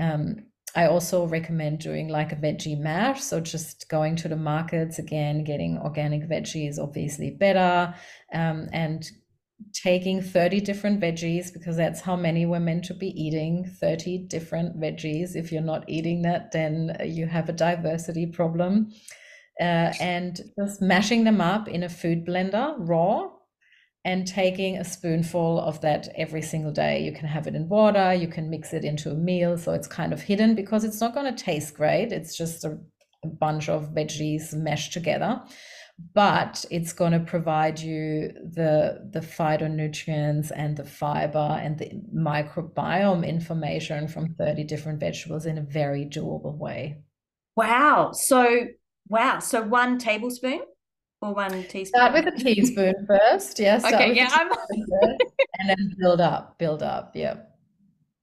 um, 0.00 0.46
I 0.74 0.86
also 0.86 1.24
recommend 1.28 1.78
doing 1.78 2.08
like 2.08 2.32
a 2.32 2.36
veggie 2.36 2.76
mash. 2.76 3.22
So 3.22 3.38
just 3.38 3.88
going 3.88 4.16
to 4.16 4.28
the 4.28 4.36
markets 4.36 4.98
again, 4.98 5.44
getting 5.44 5.78
organic 5.78 6.28
veggies 6.28 6.80
obviously 6.80 7.30
better, 7.30 7.94
um, 8.32 8.68
and 8.72 9.08
taking 9.72 10.22
30 10.22 10.60
different 10.60 11.00
veggies 11.00 11.52
because 11.52 11.76
that's 11.76 12.00
how 12.00 12.16
many 12.16 12.46
we're 12.46 12.60
meant 12.60 12.84
to 12.84 12.94
be 12.94 13.08
eating 13.08 13.64
30 13.80 14.26
different 14.28 14.80
veggies. 14.80 15.36
If 15.36 15.52
you're 15.52 15.62
not 15.62 15.88
eating 15.88 16.22
that 16.22 16.52
then 16.52 16.96
you 17.04 17.26
have 17.26 17.48
a 17.48 17.52
diversity 17.52 18.26
problem. 18.26 18.92
Uh, 19.60 19.92
and 20.00 20.40
just 20.58 20.82
mashing 20.82 21.22
them 21.22 21.40
up 21.40 21.68
in 21.68 21.84
a 21.84 21.88
food 21.88 22.26
blender 22.26 22.74
raw 22.78 23.28
and 24.04 24.26
taking 24.26 24.76
a 24.76 24.84
spoonful 24.84 25.60
of 25.60 25.80
that 25.80 26.08
every 26.16 26.42
single 26.42 26.72
day. 26.72 27.00
You 27.02 27.12
can 27.12 27.28
have 27.28 27.46
it 27.46 27.54
in 27.54 27.68
water 27.68 28.12
you 28.12 28.26
can 28.26 28.50
mix 28.50 28.72
it 28.72 28.84
into 28.84 29.10
a 29.10 29.14
meal 29.14 29.56
so 29.56 29.72
it's 29.72 29.86
kind 29.86 30.12
of 30.12 30.20
hidden 30.20 30.56
because 30.56 30.82
it's 30.82 31.00
not 31.00 31.14
going 31.14 31.32
to 31.32 31.44
taste 31.44 31.74
great. 31.74 32.12
It's 32.12 32.36
just 32.36 32.64
a, 32.64 32.78
a 33.22 33.28
bunch 33.28 33.68
of 33.68 33.94
veggies 33.94 34.52
meshed 34.52 34.92
together 34.92 35.40
but 36.12 36.64
it's 36.70 36.92
going 36.92 37.12
to 37.12 37.20
provide 37.20 37.78
you 37.78 38.32
the 38.52 39.08
the 39.12 39.20
phytonutrients 39.20 40.50
and 40.54 40.76
the 40.76 40.84
fiber 40.84 41.58
and 41.62 41.78
the 41.78 41.90
microbiome 42.14 43.26
information 43.26 44.08
from 44.08 44.34
30 44.34 44.64
different 44.64 44.98
vegetables 44.98 45.46
in 45.46 45.58
a 45.58 45.62
very 45.62 46.04
doable 46.04 46.56
way. 46.56 46.98
Wow. 47.56 48.10
So 48.12 48.66
wow. 49.08 49.38
So 49.38 49.62
one 49.62 49.98
tablespoon 49.98 50.62
or 51.22 51.32
one 51.32 51.62
teaspoon? 51.64 51.86
Start 51.86 52.12
with 52.12 52.26
a 52.26 52.38
teaspoon 52.38 52.94
first. 53.06 53.60
Yes 53.60 53.84
yeah, 53.88 53.94
okay 53.94 54.14
yeah 54.14 54.30
I'm... 54.32 54.50
and 55.60 55.68
then 55.68 55.94
build 55.98 56.20
up 56.20 56.58
build 56.58 56.82
up 56.82 57.12
yeah 57.14 57.36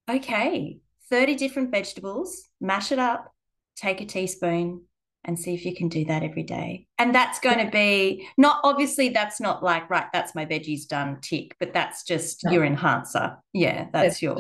okay. 0.10 0.80
30 1.10 1.36
different 1.36 1.72
vegetables 1.72 2.50
mash 2.60 2.92
it 2.92 3.00
up 3.00 3.34
take 3.76 4.02
a 4.02 4.06
teaspoon 4.06 4.82
and 5.24 5.38
see 5.40 5.54
if 5.54 5.66
you 5.66 5.76
can 5.76 5.88
do 5.88 6.04
that 6.06 6.24
every 6.24 6.44
day. 6.44 6.88
And 6.98 7.14
that's 7.14 7.40
going 7.40 7.64
to 7.64 7.72
be 7.72 8.28
not 8.38 8.60
obviously 8.64 9.10
that's 9.10 9.40
not 9.40 9.64
like 9.64 9.90
right 9.90 10.08
that's 10.14 10.36
my 10.36 10.46
veggies 10.46 10.88
done 10.88 11.20
tick, 11.22 11.56
but 11.60 11.74
that's 11.74 12.04
just 12.04 12.44
no. 12.46 12.52
your 12.52 12.66
enhancer. 12.66 13.38
Yeah, 13.54 13.88
that's 13.92 14.14
it's 14.14 14.22
your 14.22 14.38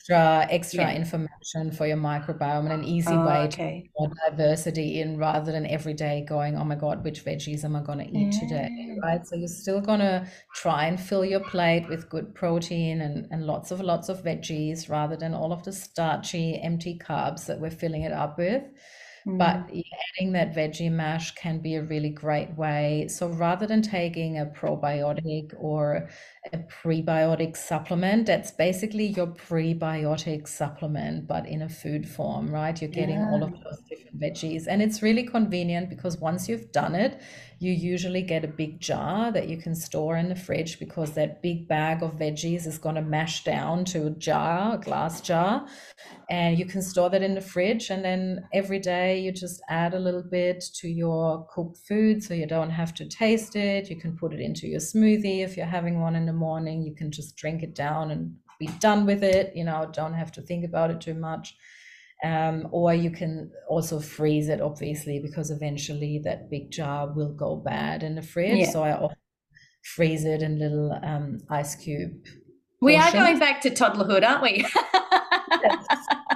extra 0.00 0.46
extra 0.50 0.82
yeah. 0.82 0.96
information 0.96 1.70
for 1.72 1.86
your 1.86 1.96
microbiome 1.96 2.70
and 2.70 2.72
an 2.72 2.84
easy 2.84 3.12
oh, 3.12 3.26
way 3.26 3.38
okay. 3.44 3.82
to 3.82 3.88
more 3.98 4.10
diversity 4.28 5.00
in 5.00 5.18
rather 5.18 5.52
than 5.52 5.66
every 5.66 5.94
day 5.94 6.24
going 6.28 6.56
oh 6.56 6.64
my 6.64 6.74
god 6.74 7.04
which 7.04 7.24
veggies 7.24 7.64
am 7.64 7.76
I 7.76 7.82
going 7.82 7.98
to 7.98 8.06
eat 8.06 8.34
yeah. 8.34 8.40
today 8.40 8.96
right 9.02 9.26
so 9.26 9.36
you're 9.36 9.48
still 9.48 9.80
going 9.80 10.00
to 10.00 10.26
try 10.54 10.86
and 10.86 10.98
fill 10.98 11.24
your 11.24 11.40
plate 11.40 11.88
with 11.88 12.08
good 12.08 12.34
protein 12.34 13.02
and 13.02 13.26
and 13.30 13.46
lots 13.46 13.70
of 13.70 13.80
lots 13.80 14.08
of 14.08 14.24
veggies 14.24 14.88
rather 14.88 15.16
than 15.16 15.34
all 15.34 15.52
of 15.52 15.64
the 15.64 15.72
starchy 15.72 16.60
empty 16.62 16.98
carbs 16.98 17.46
that 17.46 17.60
we're 17.60 17.70
filling 17.70 18.02
it 18.02 18.12
up 18.12 18.38
with 18.38 18.62
Mm. 19.26 19.38
But 19.38 19.70
adding 20.18 20.32
that 20.32 20.54
veggie 20.54 20.90
mash 20.90 21.32
can 21.32 21.58
be 21.58 21.74
a 21.74 21.82
really 21.82 22.10
great 22.10 22.56
way. 22.56 23.06
So 23.08 23.28
rather 23.28 23.66
than 23.66 23.82
taking 23.82 24.38
a 24.38 24.46
probiotic 24.46 25.52
or 25.58 26.08
a 26.52 26.58
prebiotic 26.58 27.56
supplement, 27.56 28.26
that's 28.26 28.50
basically 28.50 29.06
your 29.06 29.28
prebiotic 29.28 30.48
supplement, 30.48 31.26
but 31.26 31.46
in 31.46 31.62
a 31.62 31.68
food 31.68 32.08
form, 32.08 32.50
right? 32.50 32.80
You're 32.80 32.90
getting 32.90 33.16
yeah. 33.16 33.30
all 33.30 33.42
of 33.42 33.52
those 33.52 33.80
different 33.88 34.20
veggies. 34.20 34.66
And 34.66 34.80
it's 34.82 35.02
really 35.02 35.24
convenient 35.24 35.90
because 35.90 36.16
once 36.18 36.48
you've 36.48 36.72
done 36.72 36.94
it, 36.94 37.20
you 37.60 37.72
usually 37.72 38.22
get 38.22 38.42
a 38.42 38.48
big 38.48 38.80
jar 38.80 39.30
that 39.30 39.46
you 39.46 39.58
can 39.58 39.74
store 39.74 40.16
in 40.16 40.30
the 40.30 40.34
fridge 40.34 40.78
because 40.78 41.12
that 41.12 41.42
big 41.42 41.68
bag 41.68 42.02
of 42.02 42.12
veggies 42.12 42.66
is 42.66 42.78
going 42.78 42.94
to 42.94 43.02
mash 43.02 43.44
down 43.44 43.84
to 43.84 44.06
a 44.06 44.10
jar, 44.10 44.76
a 44.76 44.78
glass 44.78 45.20
jar, 45.20 45.66
and 46.30 46.58
you 46.58 46.64
can 46.64 46.80
store 46.80 47.10
that 47.10 47.22
in 47.22 47.34
the 47.34 47.40
fridge. 47.42 47.90
And 47.90 48.02
then 48.02 48.48
every 48.54 48.78
day 48.78 49.20
you 49.20 49.30
just 49.30 49.60
add 49.68 49.92
a 49.92 49.98
little 49.98 50.22
bit 50.22 50.64
to 50.76 50.88
your 50.88 51.46
cooked 51.54 51.76
food 51.86 52.24
so 52.24 52.32
you 52.32 52.46
don't 52.46 52.70
have 52.70 52.94
to 52.94 53.06
taste 53.06 53.54
it. 53.56 53.90
You 53.90 54.00
can 54.00 54.16
put 54.16 54.32
it 54.32 54.40
into 54.40 54.66
your 54.66 54.80
smoothie 54.80 55.44
if 55.44 55.58
you're 55.58 55.66
having 55.66 56.00
one 56.00 56.16
in 56.16 56.24
the 56.24 56.32
morning. 56.32 56.82
You 56.82 56.94
can 56.94 57.12
just 57.12 57.36
drink 57.36 57.62
it 57.62 57.74
down 57.74 58.10
and 58.10 58.34
be 58.58 58.68
done 58.78 59.04
with 59.04 59.22
it. 59.22 59.54
You 59.54 59.64
know, 59.64 59.86
don't 59.92 60.14
have 60.14 60.32
to 60.32 60.40
think 60.40 60.64
about 60.64 60.90
it 60.90 61.02
too 61.02 61.14
much. 61.14 61.54
Um, 62.22 62.68
or 62.70 62.92
you 62.92 63.10
can 63.10 63.50
also 63.68 63.98
freeze 63.98 64.48
it, 64.48 64.60
obviously, 64.60 65.20
because 65.20 65.50
eventually 65.50 66.20
that 66.24 66.50
big 66.50 66.70
jar 66.70 67.10
will 67.12 67.32
go 67.32 67.56
bad 67.56 68.02
in 68.02 68.14
the 68.14 68.22
fridge. 68.22 68.58
Yeah. 68.58 68.70
So 68.70 68.82
I 68.82 68.92
often 68.92 69.16
freeze 69.94 70.24
it 70.24 70.42
in 70.42 70.58
little 70.58 70.92
um, 71.02 71.38
ice 71.48 71.74
cube. 71.74 72.12
We 72.82 72.96
portions. 72.96 73.14
are 73.14 73.18
going 73.18 73.38
back 73.38 73.60
to 73.62 73.70
toddlerhood, 73.70 74.28
aren't 74.28 74.42
we? 74.42 74.66
yes. 75.62 75.86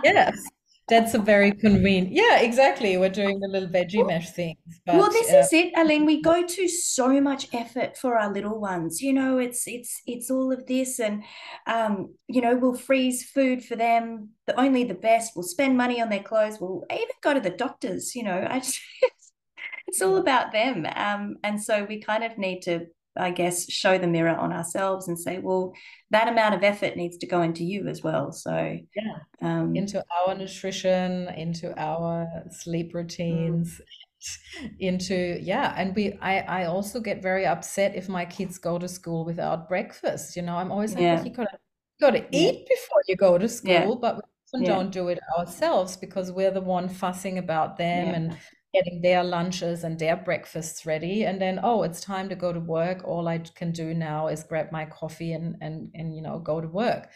yes 0.04 0.46
that's 0.86 1.14
a 1.14 1.18
very 1.18 1.50
convenient 1.52 2.12
yeah 2.12 2.40
exactly. 2.40 2.96
We're 2.98 3.08
doing 3.08 3.40
the 3.40 3.48
little 3.48 3.68
veggie 3.68 4.06
mesh 4.06 4.30
things 4.30 4.58
but, 4.84 4.96
well 4.96 5.10
this 5.10 5.32
uh, 5.32 5.38
is 5.38 5.52
it 5.52 5.72
aline. 5.76 6.04
We 6.04 6.20
go 6.20 6.46
to 6.46 6.68
so 6.68 7.20
much 7.20 7.48
effort 7.54 7.96
for 7.96 8.18
our 8.18 8.32
little 8.32 8.60
ones. 8.60 9.00
You 9.00 9.12
know 9.12 9.38
it's 9.38 9.66
it's 9.66 10.02
it's 10.06 10.30
all 10.30 10.52
of 10.52 10.66
this 10.66 11.00
and 11.00 11.24
um 11.66 12.14
you 12.28 12.42
know 12.42 12.56
we'll 12.56 12.74
freeze 12.74 13.24
food 13.24 13.64
for 13.64 13.76
them. 13.76 14.30
The 14.46 14.58
only 14.60 14.84
the 14.84 14.94
best 14.94 15.32
we'll 15.34 15.44
spend 15.44 15.76
money 15.76 16.02
on 16.02 16.10
their 16.10 16.22
clothes. 16.22 16.58
We'll 16.60 16.84
even 16.92 17.16
go 17.22 17.32
to 17.32 17.40
the 17.40 17.50
doctors 17.50 18.14
you 18.14 18.22
know. 18.22 18.46
I 18.48 18.58
just 18.58 18.80
it's 19.86 20.02
all 20.02 20.16
about 20.16 20.52
them. 20.52 20.86
Um 20.94 21.36
and 21.42 21.62
so 21.62 21.84
we 21.84 22.00
kind 22.00 22.24
of 22.24 22.36
need 22.36 22.60
to 22.62 22.86
I 23.16 23.30
guess, 23.30 23.70
show 23.70 23.98
the 23.98 24.06
mirror 24.06 24.34
on 24.36 24.52
ourselves 24.52 25.08
and 25.08 25.18
say, 25.18 25.38
well, 25.38 25.72
that 26.10 26.28
amount 26.28 26.54
of 26.54 26.64
effort 26.64 26.96
needs 26.96 27.16
to 27.18 27.26
go 27.26 27.42
into 27.42 27.64
you 27.64 27.86
as 27.88 28.02
well. 28.02 28.32
So, 28.32 28.78
yeah, 28.96 29.16
um, 29.42 29.76
into 29.76 30.04
our 30.26 30.34
nutrition, 30.34 31.28
into 31.28 31.78
our 31.80 32.26
sleep 32.50 32.94
routines. 32.94 33.80
Mm. 33.80 34.70
into 34.78 35.38
yeah 35.42 35.74
and 35.76 35.94
we 35.94 36.14
i 36.22 36.38
i 36.38 36.64
also 36.64 36.98
get 36.98 37.20
very 37.22 37.44
upset 37.44 37.94
if 37.94 38.08
my 38.08 38.24
kids 38.24 38.56
go 38.56 38.78
to 38.78 38.88
school 38.88 39.22
without 39.22 39.68
breakfast 39.68 40.34
you 40.34 40.40
know 40.40 40.56
i'm 40.56 40.72
always 40.72 40.94
like 40.94 41.02
yeah. 41.02 41.22
you 41.22 41.30
gotta 41.30 41.58
got 42.00 42.10
to 42.10 42.24
eat 42.36 42.66
before 42.68 43.02
you 43.08 43.16
go 43.16 43.38
to 43.38 43.48
school, 43.48 43.72
Yeah. 43.72 43.94
but 44.00 44.16
we 44.16 44.22
often 44.22 44.62
Yeah. 44.62 44.74
don't 44.74 44.90
do 44.90 45.08
it 45.08 45.20
ourselves 45.38 45.96
because 45.96 46.32
we're 46.32 46.50
the 46.50 46.60
one 46.60 46.88
fussing 46.88 47.38
about 47.38 47.76
them 47.76 48.14
and 48.14 48.36
getting 48.74 49.00
their 49.02 49.24
lunches 49.24 49.84
and 49.84 49.98
their 49.98 50.16
breakfasts 50.16 50.84
ready. 50.86 51.24
And 51.24 51.40
then, 51.40 51.60
oh, 51.62 51.82
it's 51.84 52.00
time 52.00 52.28
to 52.28 52.34
go 52.36 52.52
to 52.52 52.60
work. 52.60 53.02
All 53.04 53.28
I 53.28 53.38
can 53.38 53.72
do 53.72 53.94
now 53.94 54.28
is 54.28 54.42
grab 54.44 54.72
my 54.72 54.84
coffee 54.86 55.32
and 55.32 55.56
and 55.60 55.90
and 55.94 56.14
you 56.16 56.22
know 56.22 56.38
go 56.38 56.60
to 56.60 56.68
work. 56.68 57.08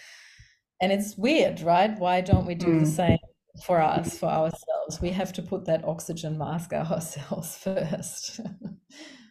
And 0.80 0.92
it's 0.92 1.16
weird, 1.18 1.60
right? 1.60 1.98
Why 1.98 2.20
don't 2.20 2.46
we 2.46 2.54
do 2.54 2.76
the 2.76 2.86
Mm. 2.86 2.86
same 2.86 3.18
for 3.66 3.80
us, 3.80 4.18
for 4.18 4.26
ourselves? 4.28 5.00
We 5.00 5.10
have 5.10 5.32
to 5.34 5.42
put 5.42 5.64
that 5.66 5.84
oxygen 5.84 6.38
mask 6.38 6.72
ourselves 6.74 7.58
first. 7.58 8.40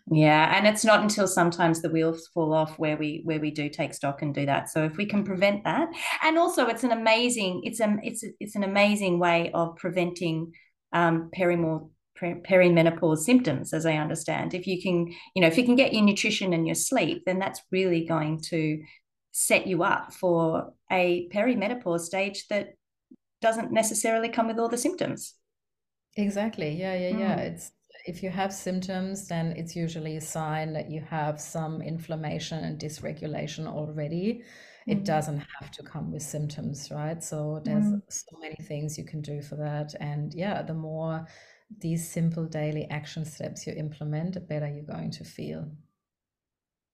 Yeah, 0.10 0.56
and 0.58 0.66
it's 0.66 0.86
not 0.86 1.02
until 1.02 1.28
sometimes 1.28 1.82
the 1.82 1.90
wheels 1.90 2.28
fall 2.34 2.54
off 2.54 2.80
where 2.80 2.96
we 2.96 3.22
where 3.26 3.42
we 3.42 3.52
do 3.52 3.70
take 3.70 3.94
stock 3.94 4.22
and 4.22 4.34
do 4.34 4.46
that. 4.46 4.70
So 4.70 4.86
if 4.86 4.96
we 4.96 5.06
can 5.06 5.24
prevent 5.26 5.66
that, 5.66 5.90
and 6.24 6.38
also 6.38 6.68
it's 6.68 6.84
an 6.84 6.92
amazing 6.94 7.62
it's 7.66 7.82
a 7.82 7.98
it's 8.02 8.24
a, 8.24 8.28
it's 8.40 8.56
an 8.56 8.64
amazing 8.64 9.20
way 9.20 9.52
of 9.54 9.76
preventing 9.76 10.54
um, 10.94 11.30
perimor, 11.38 11.82
per, 11.82 11.88
perimenopause 12.22 13.20
symptoms, 13.20 13.74
as 13.74 13.86
I 13.86 13.94
understand. 13.94 14.54
If 14.54 14.68
you 14.68 14.82
can, 14.82 15.08
you 15.36 15.42
know, 15.42 15.48
if 15.48 15.58
you 15.58 15.64
can 15.64 15.76
get 15.76 15.94
your 15.94 16.04
nutrition 16.04 16.54
and 16.54 16.66
your 16.68 16.76
sleep, 16.76 17.24
then 17.26 17.40
that's 17.40 17.62
really 17.72 18.06
going 18.06 18.42
to 18.50 18.82
set 19.32 19.68
you 19.68 19.84
up 19.84 20.14
for 20.14 20.74
a 20.92 21.30
perimenopause 21.34 22.02
stage 22.02 22.48
that 22.48 22.70
doesn't 23.42 23.72
necessarily 23.72 24.30
come 24.30 24.48
with 24.48 24.58
all 24.60 24.70
the 24.70 24.78
symptoms. 24.78 25.36
Exactly. 26.16 26.72
Yeah, 26.76 26.96
yeah, 26.96 27.18
yeah. 27.18 27.36
Mm. 27.38 27.54
It's 27.54 27.72
if 28.08 28.24
you 28.24 28.30
have 28.30 28.54
symptoms, 28.54 29.28
then 29.28 29.48
it's 29.58 29.76
usually 29.76 30.16
a 30.18 30.22
sign 30.22 30.74
that 30.74 30.90
you 30.90 31.02
have 31.02 31.40
some 31.42 31.82
inflammation 31.82 32.64
and 32.64 32.80
dysregulation 32.80 33.68
already. 33.68 34.44
It 34.88 35.00
Mm. 35.00 35.06
doesn't 35.06 35.44
have 35.60 35.72
to 35.72 35.84
come 35.84 36.12
with 36.14 36.24
symptoms, 36.24 36.90
right? 36.90 37.22
So 37.22 37.62
there's 37.66 37.84
Mm. 37.86 38.02
so 38.08 38.38
many 38.40 38.56
things 38.56 38.98
you 38.98 39.04
can 39.04 39.22
do 39.22 39.42
for 39.42 39.58
that. 39.58 39.94
And 40.00 40.34
yeah, 40.34 40.62
the 40.62 40.74
more 40.74 41.28
these 41.80 42.10
simple 42.10 42.46
daily 42.46 42.88
action 42.90 43.26
steps 43.26 43.68
you 43.68 43.74
implement, 43.74 44.34
the 44.34 44.40
better 44.40 44.68
you're 44.68 44.84
going 44.84 45.12
to 45.12 45.24
feel. 45.24 45.70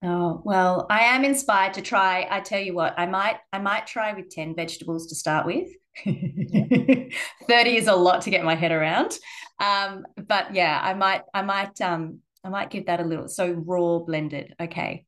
Oh, 0.03 0.41
well, 0.43 0.85
I 0.89 1.01
am 1.01 1.23
inspired 1.23 1.75
to 1.75 1.81
try. 1.81 2.27
I 2.29 2.41
tell 2.41 2.59
you 2.59 2.73
what, 2.73 2.93
I 2.97 3.05
might 3.05 3.37
I 3.53 3.59
might 3.59 3.87
try 3.87 4.13
with 4.13 4.29
10 4.29 4.55
vegetables 4.55 5.07
to 5.07 5.15
start 5.15 5.45
with. 5.45 5.69
30 6.05 7.77
is 7.77 7.87
a 7.87 7.95
lot 7.95 8.21
to 8.23 8.29
get 8.29 8.43
my 8.43 8.55
head 8.55 8.71
around. 8.71 9.17
Um, 9.59 10.05
but 10.27 10.53
yeah, 10.53 10.79
I 10.83 10.93
might 10.93 11.21
I 11.33 11.41
might 11.41 11.79
um 11.79 12.19
I 12.43 12.49
might 12.49 12.69
give 12.69 12.87
that 12.87 12.99
a 12.99 13.05
little 13.05 13.29
so 13.29 13.51
raw 13.51 13.99
blended. 13.99 14.53
Okay. 14.59 15.05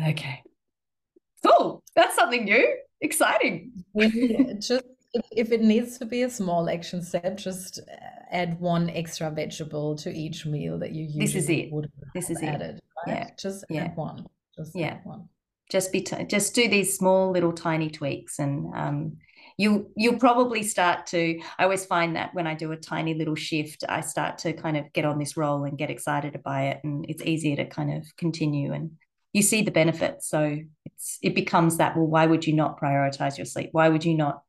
Okay. 0.00 0.42
Cool. 1.44 1.82
That's 1.96 2.14
something 2.14 2.44
new. 2.44 2.76
Exciting. 3.00 3.72
Just 4.60 4.84
if, 5.32 5.52
it 5.52 5.62
needs 5.62 5.98
to 5.98 6.06
be 6.06 6.22
a 6.22 6.30
small 6.30 6.68
action 6.68 7.02
step, 7.02 7.36
just 7.36 7.80
add 8.30 8.60
one 8.60 8.90
extra 8.90 9.30
vegetable 9.30 9.96
to 9.96 10.10
each 10.12 10.46
meal 10.46 10.78
that 10.78 10.92
you 10.92 11.04
use. 11.04 11.16
This 11.16 11.34
is 11.34 11.48
usually 11.48 11.62
it. 11.68 11.72
would 11.72 11.92
This 12.14 12.30
is 12.30 12.42
it. 12.42 12.46
added, 12.46 12.80
Yeah. 13.06 13.30
Just 13.38 13.64
Yeah. 13.68 13.84
add 13.84 13.96
one. 13.96 14.26
Just 14.56 14.74
Yeah. 14.74 14.98
one. 15.04 15.28
Just 15.70 15.92
be 15.92 16.02
t- 16.02 16.24
just 16.24 16.54
do 16.54 16.68
these 16.68 16.96
small 16.96 17.30
little 17.30 17.52
tiny 17.52 17.88
tweaks 17.90 18.38
and 18.38 18.72
um 18.74 19.16
you 19.56 19.90
you'll 19.96 20.18
probably 20.18 20.62
start 20.62 21.06
to 21.06 21.40
I 21.58 21.64
always 21.64 21.86
find 21.86 22.16
that 22.16 22.34
when 22.34 22.46
I 22.46 22.54
do 22.54 22.72
a 22.72 22.76
tiny 22.76 23.14
little 23.14 23.34
shift, 23.34 23.82
I 23.88 24.00
start 24.02 24.38
to 24.38 24.52
kind 24.52 24.76
of 24.76 24.92
get 24.92 25.04
on 25.04 25.18
this 25.18 25.36
roll 25.36 25.64
and 25.64 25.78
get 25.78 25.90
excited 25.90 26.40
by 26.42 26.68
it 26.68 26.80
and 26.84 27.06
it's 27.08 27.22
easier 27.22 27.56
to 27.56 27.64
kind 27.66 27.92
of 27.94 28.04
continue 28.16 28.72
and 28.72 28.92
you 29.32 29.42
see 29.42 29.62
the 29.62 29.70
benefits. 29.70 30.28
So 30.28 30.58
it's 30.84 31.18
it 31.22 31.34
becomes 31.34 31.78
that, 31.78 31.96
well, 31.96 32.06
why 32.06 32.26
would 32.26 32.46
you 32.46 32.52
not 32.52 32.78
prioritize 32.80 33.36
your 33.38 33.46
sleep? 33.46 33.70
Why 33.72 33.88
would 33.88 34.04
you 34.04 34.14
not, 34.14 34.42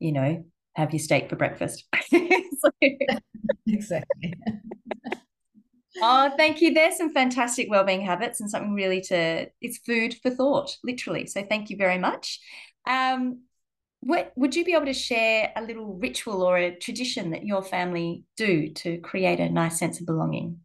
you 0.00 0.10
know, 0.12 0.44
have 0.74 0.92
your 0.92 1.00
steak 1.00 1.28
for 1.28 1.36
breakfast? 1.36 1.84
Exactly. 3.66 4.34
Oh, 6.00 6.30
thank 6.36 6.60
you. 6.60 6.74
There's 6.74 6.96
some 6.96 7.12
fantastic 7.12 7.68
well-being 7.70 8.02
habits 8.02 8.40
and 8.40 8.50
something 8.50 8.74
really 8.74 9.00
to 9.02 9.46
it's 9.62 9.78
food 9.78 10.14
for 10.22 10.30
thought, 10.30 10.76
literally. 10.84 11.26
So 11.26 11.42
thank 11.42 11.70
you 11.70 11.76
very 11.76 11.98
much. 11.98 12.38
Um, 12.86 13.42
what 14.00 14.32
would 14.36 14.56
you 14.56 14.64
be 14.64 14.74
able 14.74 14.86
to 14.86 14.94
share 14.94 15.52
a 15.56 15.62
little 15.62 15.94
ritual 15.94 16.42
or 16.42 16.58
a 16.58 16.76
tradition 16.76 17.30
that 17.30 17.46
your 17.46 17.62
family 17.62 18.24
do 18.36 18.70
to 18.74 18.98
create 18.98 19.40
a 19.40 19.48
nice 19.50 19.78
sense 19.78 20.00
of 20.00 20.06
belonging? 20.06 20.60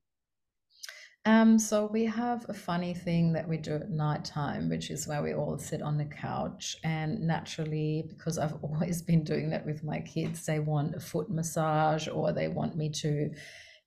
Um, 1.24 1.60
so 1.60 1.86
we 1.86 2.06
have 2.06 2.50
a 2.50 2.54
funny 2.54 2.96
thing 2.96 3.34
that 3.34 3.48
we 3.48 3.58
do 3.58 3.76
at 3.76 3.92
night 3.92 4.26
time, 4.26 4.70
which 4.70 4.90
is 4.90 5.08
where 5.08 5.22
we 5.22 5.36
all 5.36 5.58
sit 5.60 5.82
on 5.82 5.98
the 5.98 6.06
couch. 6.06 6.78
And 6.84 7.22
naturally, 7.22 8.06
because 8.10 8.40
I've 8.40 8.56
always 8.64 9.02
been 9.02 9.24
doing 9.24 9.52
that 9.52 9.66
with 9.66 9.84
my 9.84 10.00
kids, 10.00 10.46
they 10.46 10.60
want 10.60 10.96
a 10.96 11.00
foot 11.00 11.30
massage 11.30 12.08
or 12.08 12.32
they 12.34 12.48
want 12.48 12.76
me 12.76 12.90
to, 12.90 13.30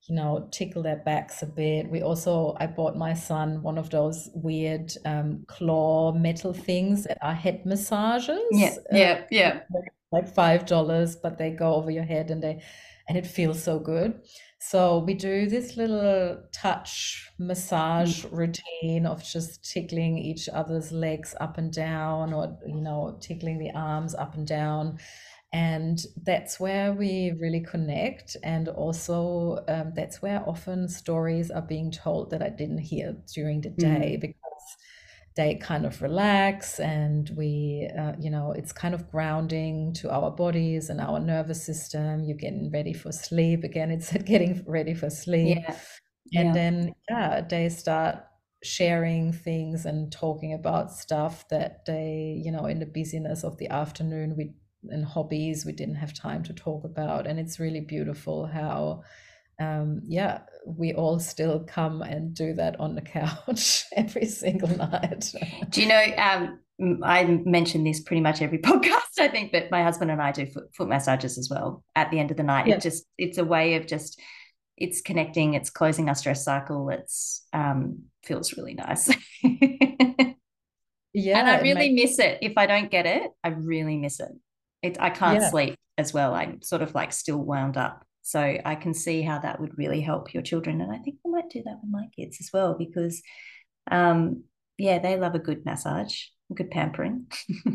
you 0.03 0.15
know, 0.15 0.49
tickle 0.53 0.83
their 0.85 0.99
backs 0.99 1.43
a 1.43 1.47
bit. 1.47 1.91
We 1.91 2.03
also, 2.03 2.57
I 2.61 2.69
bought 2.69 2.97
my 2.97 3.15
son 3.15 3.63
one 3.63 3.79
of 3.79 3.91
those 3.91 4.31
weird 4.35 4.93
um, 5.05 5.45
claw 5.49 6.13
metal 6.13 6.53
things 6.53 7.03
that 7.05 7.19
are 7.21 7.35
head 7.35 7.67
massages. 7.67 8.39
Yeah, 8.53 8.77
yeah, 8.93 9.25
yeah. 9.31 9.61
like 10.13 10.33
five 10.33 10.67
dollars, 10.67 11.17
but 11.17 11.39
they 11.39 11.51
go 11.51 11.75
over 11.75 11.91
your 11.91 12.05
head 12.05 12.31
and 12.31 12.41
they 12.41 12.63
and 13.09 13.19
it 13.19 13.27
feels 13.27 13.63
so 13.63 13.79
good. 13.79 14.21
So 14.59 14.99
we 14.99 15.15
do 15.15 15.47
this 15.47 15.77
little 15.77 16.43
touch 16.53 17.31
massage 17.39 18.25
routine 18.25 19.05
of 19.05 19.23
just 19.23 19.71
tickling 19.71 20.17
each 20.17 20.49
other's 20.49 20.91
legs 20.91 21.35
up 21.39 21.59
and 21.59 21.73
down, 21.73 22.33
or 22.33 22.59
you 22.67 22.81
know, 22.81 23.19
tickling 23.21 23.59
the 23.59 23.73
arms 23.73 24.15
up 24.15 24.35
and 24.35 24.47
down. 24.47 24.99
And 25.53 26.05
that's 26.23 26.59
where 26.59 26.93
we 26.93 27.33
really 27.41 27.61
connect. 27.61 28.37
And 28.43 28.69
also, 28.69 29.65
um, 29.69 29.93
that's 29.95 30.21
where 30.21 30.43
often 30.49 30.89
stories 30.89 31.51
are 31.51 31.63
being 31.63 31.93
told 31.93 32.31
that 32.31 32.43
I 32.43 32.49
didn't 32.49 32.79
hear 32.79 33.17
during 33.33 33.61
the 33.61 33.71
day 33.71 34.17
because 34.21 34.35
they 35.37 35.57
kind 35.57 35.85
of 35.85 36.01
relax 36.01 36.79
and 36.79 37.31
we 37.37 37.91
uh, 37.99 38.13
you 38.21 38.31
know 38.31 38.53
it's 38.53 38.73
kind 38.73 38.95
of 38.95 39.11
grounding 39.11 39.93
to 39.93 40.11
our 40.11 40.31
bodies 40.31 40.91
and 40.91 41.01
our 41.01 41.19
nervous 41.19 41.65
system 41.65 42.25
you're 42.25 42.37
getting 42.37 42.71
ready 42.73 42.93
for 42.93 43.11
sleep 43.13 43.65
again 43.65 43.91
it's 43.91 44.13
getting 44.25 44.63
ready 44.67 44.95
for 44.95 45.11
sleep 45.11 45.59
Yeah. 45.69 45.77
and 46.35 46.49
Yeah. 46.49 46.53
then 46.55 46.93
yeah 47.11 47.41
they 47.43 47.69
start 47.69 48.25
sharing 48.63 49.33
things 49.33 49.85
and 49.85 50.11
talking 50.11 50.55
about 50.55 50.91
stuff 50.93 51.49
that 51.49 51.85
they 51.87 52.41
you 52.43 52.51
know 52.51 52.67
in 52.67 52.79
the 52.79 52.87
busyness 52.87 53.45
of 53.45 53.59
the 53.59 53.69
afternoon 53.69 54.37
we 54.37 54.55
and 54.91 55.05
hobbies 55.05 55.65
we 55.67 55.73
didn't 55.73 55.97
have 55.97 56.15
time 56.15 56.43
to 56.43 56.53
talk 56.53 56.85
about 56.85 57.27
and 57.27 57.39
it's 57.39 57.59
really 57.61 57.81
beautiful 57.81 58.47
how 58.47 59.03
um, 59.61 60.01
yeah, 60.05 60.41
we 60.67 60.95
all 60.95 61.21
still 61.21 61.61
come 61.61 62.03
and 62.03 62.35
do 62.35 62.55
that 62.55 62.79
on 62.81 62.95
the 62.95 63.03
couch 63.03 63.85
every 63.97 64.27
single 64.27 64.69
night. 64.69 65.33
Do 65.71 65.83
you 65.83 65.89
know, 65.89 66.05
um, 66.17 66.61
I 67.03 67.25
mention 67.45 67.85
this 67.85 68.01
pretty 68.01 68.21
much 68.21 68.43
every 68.43 68.59
podcast, 68.61 69.19
I 69.19 69.29
think, 69.29 69.53
but 69.53 69.71
my 69.71 69.83
husband 69.83 70.11
and 70.11 70.21
I 70.21 70.33
do 70.33 70.47
foot, 70.47 70.75
foot 70.75 70.89
massages 70.89 71.39
as 71.39 71.49
well 71.51 71.85
at 71.95 72.11
the 72.11 72.19
end 72.19 72.31
of 72.31 72.37
the 72.37 72.43
night. 72.43 72.67
Yeah. 72.67 72.77
It 72.77 72.83
just, 72.83 73.05
it's 73.19 73.39
a 73.39 73.45
way 73.45 73.75
of 73.75 73.87
just, 73.87 74.21
it's 74.77 75.01
connecting, 75.01 75.55
it's 75.55 75.71
closing 75.71 76.09
our 76.09 76.15
stress 76.15 76.45
cycle. 76.45 76.91
It's, 76.91 77.47
um, 77.53 78.05
feels 78.25 78.57
really 78.57 78.75
nice. 78.75 79.09
Yeah, 79.43 81.39
and 81.39 81.49
I 81.49 81.57
it 81.57 81.63
really 81.63 81.93
makes 81.93 82.17
miss 82.17 82.19
it. 82.19 82.39
If 82.43 82.55
I 82.57 82.67
don't 82.67 82.91
get 82.91 83.07
it, 83.07 83.31
I 83.43 83.49
really 83.49 83.97
miss 83.97 84.19
it. 84.21 84.33
It, 84.83 84.97
I 85.01 85.11
can't 85.11 85.41
yeah, 85.41 85.51
sleep 85.51 85.77
as 85.97 86.13
well. 86.13 86.35
I'm 86.35 86.61
sort 86.63 86.83
of 86.83 86.95
like 86.95 87.13
still 87.13 87.39
wound 87.39 87.77
up. 87.77 88.05
So 88.25 88.41
I 88.65 88.75
can 88.75 88.95
see 88.95 89.21
how 89.21 89.39
that 89.41 89.61
would 89.61 89.77
really 89.77 90.01
help 90.01 90.33
your 90.33 90.43
children. 90.43 90.81
And 90.81 90.91
I 90.91 90.97
think 90.99 91.19
I 91.27 91.29
might 91.29 91.51
do 91.51 91.63
that 91.65 91.77
with 91.83 91.91
my 91.91 92.07
kids 92.17 92.39
as 92.41 92.49
well 92.55 92.75
because, 92.75 93.23
um, 93.91 94.45
yeah, 94.79 94.99
they 94.99 95.19
love 95.19 95.35
a 95.35 95.39
good 95.39 95.65
massage, 95.67 96.23
a 96.51 96.55
good 96.55 96.71
pampering. 96.71 97.27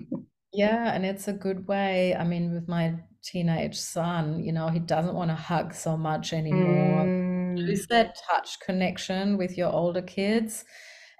yeah, 0.52 0.92
and 0.92 1.06
it's 1.06 1.28
a 1.28 1.34
good 1.34 1.68
way. 1.68 2.16
I 2.16 2.24
mean, 2.24 2.52
with 2.52 2.68
my 2.68 2.96
teenage 3.24 3.78
son, 3.80 4.44
you 4.44 4.52
know, 4.52 4.70
he 4.70 4.80
doesn't 4.80 5.14
want 5.14 5.30
to 5.30 5.36
hug 5.36 5.72
so 5.72 5.96
much 5.96 6.34
anymore. 6.34 7.06
Mm, 7.06 7.58
Lose 7.68 7.86
that 7.88 8.16
touch 8.28 8.60
connection 8.60 9.38
with 9.38 9.56
your 9.56 9.72
older 9.72 10.02
kids. 10.02 10.66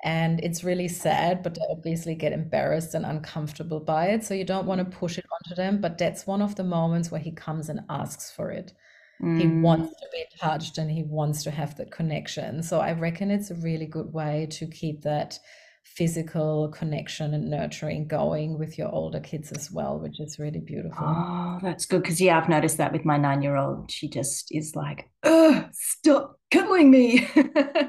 And 0.04 0.40
it's 0.44 0.64
really 0.64 0.88
sad, 0.88 1.44
but 1.44 1.54
they 1.56 1.62
obviously 1.70 2.16
get 2.16 2.34
embarrassed 2.34 2.96
and 2.96 3.06
uncomfortable 3.06 3.82
by 3.82 4.08
it. 4.08 4.24
So 4.24 4.34
you 4.34 4.46
don't 4.46 4.66
want 4.66 4.80
to 4.80 4.98
push 4.98 5.18
it 5.20 5.26
onto 5.32 5.56
them. 5.56 5.82
But 5.82 6.00
that's 6.00 6.26
one 6.26 6.42
of 6.42 6.56
the 6.56 6.64
moments 6.64 7.12
where 7.12 7.22
he 7.22 7.32
comes 7.32 7.70
and 7.70 7.82
asks 7.90 8.32
for 8.32 8.50
it. 8.52 8.74
He 9.22 9.26
mm. 9.26 9.62
wants 9.62 9.90
to 10.00 10.08
be 10.14 10.24
touched 10.40 10.78
and 10.78 10.90
he 10.90 11.04
wants 11.04 11.44
to 11.44 11.52
have 11.52 11.76
that 11.76 11.92
connection. 11.92 12.64
So 12.64 12.80
I 12.80 12.94
reckon 12.94 13.32
it's 13.32 13.52
a 13.52 13.56
really 13.56 13.86
good 13.86 14.14
way 14.14 14.48
to 14.52 14.66
keep 14.66 15.02
that 15.02 15.38
physical 15.84 16.70
connection 16.70 17.34
and 17.34 17.50
nurturing 17.50 18.08
going 18.08 18.58
with 18.58 18.78
your 18.78 18.90
older 18.90 19.20
kids 19.20 19.52
as 19.52 19.70
well, 19.72 20.00
which 20.00 20.22
is 20.22 20.40
really 20.40 20.62
beautiful. 20.62 21.06
Oh, 21.06 21.60
that's 21.62 21.86
good. 21.86 22.02
Because, 22.02 22.22
yeah, 22.22 22.38
I've 22.38 22.48
noticed 22.48 22.78
that 22.78 22.94
with 22.94 23.04
my 23.04 23.18
nine 23.18 23.42
year 23.42 23.58
old. 23.58 23.92
She 23.92 24.08
just 24.08 24.48
is 24.52 24.74
like, 24.76 25.10
Ugh, 25.24 25.66
stop 25.74 26.40
cuddling 26.50 26.90
me. 26.90 27.28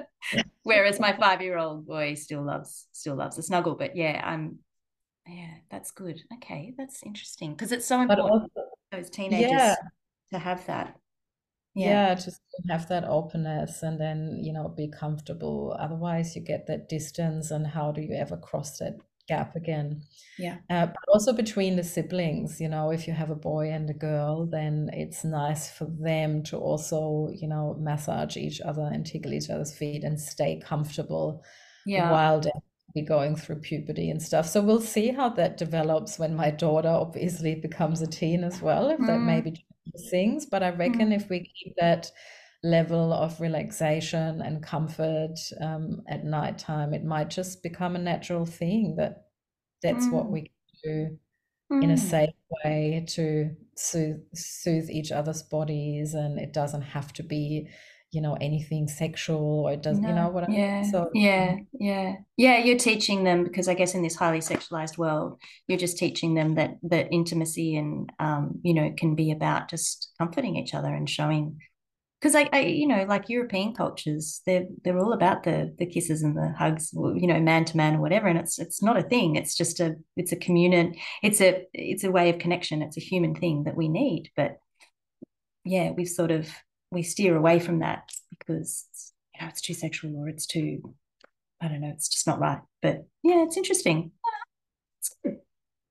Whereas 0.64 0.98
my 0.98 1.16
five 1.16 1.42
year 1.42 1.58
old 1.58 1.86
boy 1.86 2.14
still 2.14 2.44
loves 2.44 2.88
still 2.90 3.14
loves 3.14 3.38
a 3.38 3.42
snuggle. 3.42 3.76
But 3.76 3.96
yeah, 3.96 4.20
I'm 4.24 4.58
Yeah, 5.28 5.54
that's 5.70 5.92
good. 5.92 6.20
Okay, 6.34 6.74
that's 6.76 7.04
interesting 7.04 7.52
because 7.52 7.70
it's 7.70 7.86
so 7.86 8.00
important 8.00 8.30
also, 8.30 8.68
those 8.90 9.10
teenagers 9.10 9.50
yeah. 9.52 9.76
to 10.32 10.38
have 10.40 10.66
that. 10.66 10.96
Yeah. 11.74 12.08
yeah, 12.08 12.14
just 12.14 12.40
have 12.68 12.88
that 12.88 13.04
openness 13.04 13.82
and 13.82 14.00
then, 14.00 14.40
you 14.42 14.52
know, 14.52 14.68
be 14.68 14.88
comfortable. 14.88 15.76
Otherwise, 15.78 16.34
you 16.34 16.42
get 16.42 16.66
that 16.66 16.88
distance, 16.88 17.52
and 17.52 17.66
how 17.66 17.92
do 17.92 18.00
you 18.00 18.14
ever 18.14 18.36
cross 18.36 18.78
that 18.78 18.98
gap 19.28 19.54
again? 19.54 20.02
Yeah. 20.36 20.56
Uh, 20.68 20.86
but 20.86 21.04
also 21.12 21.32
between 21.32 21.76
the 21.76 21.84
siblings, 21.84 22.60
you 22.60 22.68
know, 22.68 22.90
if 22.90 23.06
you 23.06 23.12
have 23.12 23.30
a 23.30 23.36
boy 23.36 23.70
and 23.70 23.88
a 23.88 23.94
girl, 23.94 24.46
then 24.46 24.90
it's 24.92 25.22
nice 25.24 25.70
for 25.70 25.86
them 26.00 26.42
to 26.44 26.56
also, 26.56 27.28
you 27.32 27.46
know, 27.46 27.76
massage 27.78 28.36
each 28.36 28.60
other 28.60 28.90
and 28.92 29.06
tickle 29.06 29.32
each 29.32 29.48
other's 29.48 29.72
feet 29.72 30.02
and 30.02 30.20
stay 30.20 30.60
comfortable 30.60 31.44
yeah. 31.86 32.10
while 32.10 32.40
they 32.40 32.50
be 32.92 33.02
going 33.02 33.36
through 33.36 33.60
puberty 33.60 34.10
and 34.10 34.20
stuff. 34.20 34.48
So 34.48 34.60
we'll 34.60 34.80
see 34.80 35.12
how 35.12 35.28
that 35.28 35.56
develops 35.56 36.18
when 36.18 36.34
my 36.34 36.50
daughter 36.50 36.88
obviously 36.88 37.54
becomes 37.54 38.02
a 38.02 38.08
teen 38.08 38.42
as 38.42 38.60
well, 38.60 38.90
if 38.90 38.98
mm. 38.98 39.06
that 39.06 39.20
maybe 39.20 39.64
things. 40.10 40.46
But 40.46 40.62
I 40.62 40.70
reckon 40.70 41.10
mm. 41.10 41.16
if 41.16 41.28
we 41.28 41.40
keep 41.40 41.74
that 41.78 42.10
level 42.62 43.12
of 43.12 43.40
relaxation 43.40 44.42
and 44.42 44.62
comfort 44.62 45.38
um, 45.60 46.02
at 46.08 46.24
nighttime, 46.24 46.92
it 46.92 47.04
might 47.04 47.30
just 47.30 47.62
become 47.62 47.96
a 47.96 48.00
natural 48.00 48.46
thing 48.46 48.96
that 48.96 49.26
that's 49.82 50.06
mm. 50.06 50.12
what 50.12 50.30
we 50.30 50.50
do 50.84 51.18
in 51.70 51.90
a 51.90 51.94
mm. 51.94 51.98
safe 51.98 52.34
way 52.64 53.04
to 53.08 53.54
soothe, 53.76 54.20
soothe 54.34 54.90
each 54.90 55.12
other's 55.12 55.42
bodies 55.42 56.14
and 56.14 56.38
it 56.38 56.52
doesn't 56.52 56.82
have 56.82 57.12
to 57.12 57.22
be 57.22 57.68
you 58.12 58.20
know 58.20 58.36
anything 58.40 58.88
sexual 58.88 59.66
or 59.66 59.72
it 59.72 59.82
doesn't 59.82 60.02
no, 60.02 60.08
you 60.08 60.14
know 60.14 60.28
what 60.28 60.48
I 60.48 60.52
yeah. 60.52 60.80
Mean? 60.82 60.90
so 60.90 61.10
yeah. 61.14 61.56
Yeah. 61.78 62.16
Yeah 62.36 62.58
you're 62.58 62.78
teaching 62.78 63.24
them 63.24 63.44
because 63.44 63.68
I 63.68 63.74
guess 63.74 63.94
in 63.94 64.02
this 64.02 64.16
highly 64.16 64.40
sexualized 64.40 64.98
world 64.98 65.40
you're 65.68 65.78
just 65.78 65.98
teaching 65.98 66.34
them 66.34 66.56
that 66.56 66.76
that 66.82 67.08
intimacy 67.12 67.76
and 67.76 68.10
um 68.18 68.60
you 68.62 68.74
know 68.74 68.92
can 68.96 69.14
be 69.14 69.30
about 69.30 69.68
just 69.68 70.12
comforting 70.18 70.56
each 70.56 70.74
other 70.74 70.92
and 70.92 71.08
showing 71.08 71.60
because 72.20 72.34
I, 72.34 72.48
I 72.52 72.60
you 72.62 72.86
know 72.86 73.04
like 73.04 73.28
European 73.28 73.74
cultures 73.74 74.42
they're 74.44 74.66
they're 74.82 74.98
all 74.98 75.12
about 75.12 75.44
the 75.44 75.74
the 75.78 75.86
kisses 75.86 76.22
and 76.22 76.36
the 76.36 76.52
hugs 76.58 76.90
you 76.92 77.26
know 77.26 77.40
man 77.40 77.64
to 77.66 77.76
man 77.76 77.96
or 77.96 78.00
whatever 78.00 78.26
and 78.26 78.38
it's 78.38 78.58
it's 78.58 78.82
not 78.82 78.98
a 78.98 79.02
thing. 79.02 79.36
It's 79.36 79.56
just 79.56 79.78
a 79.78 79.94
it's 80.16 80.32
a 80.32 80.36
communion 80.36 80.96
it's 81.22 81.40
a 81.40 81.64
it's 81.72 82.04
a 82.04 82.10
way 82.10 82.28
of 82.28 82.38
connection. 82.38 82.82
It's 82.82 82.96
a 82.96 83.00
human 83.00 83.34
thing 83.34 83.64
that 83.64 83.76
we 83.76 83.88
need. 83.88 84.30
But 84.36 84.58
yeah 85.64 85.92
we've 85.92 86.08
sort 86.08 86.30
of 86.30 86.48
we 86.90 87.02
steer 87.02 87.36
away 87.36 87.58
from 87.58 87.80
that 87.80 88.10
because 88.30 88.86
you 89.34 89.40
know 89.40 89.48
it's 89.48 89.60
too 89.60 89.74
sexual 89.74 90.16
or 90.16 90.28
it's 90.28 90.46
too 90.46 90.94
I 91.60 91.68
don't 91.68 91.82
know, 91.82 91.88
it's 91.88 92.08
just 92.08 92.26
not 92.26 92.40
right. 92.40 92.60
But 92.80 93.04
yeah, 93.22 93.42
it's 93.42 93.56
interesting. 93.56 94.12
It's 94.98 95.36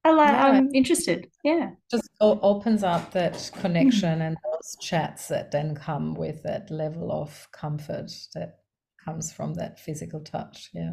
I 0.03 0.11
like, 0.11 0.31
yeah. 0.31 0.45
I'm 0.45 0.69
interested. 0.73 1.29
Yeah. 1.43 1.71
Just 1.91 2.09
opens 2.21 2.83
up 2.83 3.11
that 3.11 3.51
connection 3.59 4.21
and 4.21 4.37
those 4.45 4.77
chats 4.81 5.27
that 5.27 5.51
then 5.51 5.75
come 5.75 6.15
with 6.15 6.41
that 6.43 6.71
level 6.71 7.11
of 7.11 7.47
comfort 7.51 8.11
that 8.33 8.59
comes 9.03 9.31
from 9.31 9.53
that 9.55 9.79
physical 9.79 10.21
touch. 10.21 10.69
Yeah. 10.73 10.91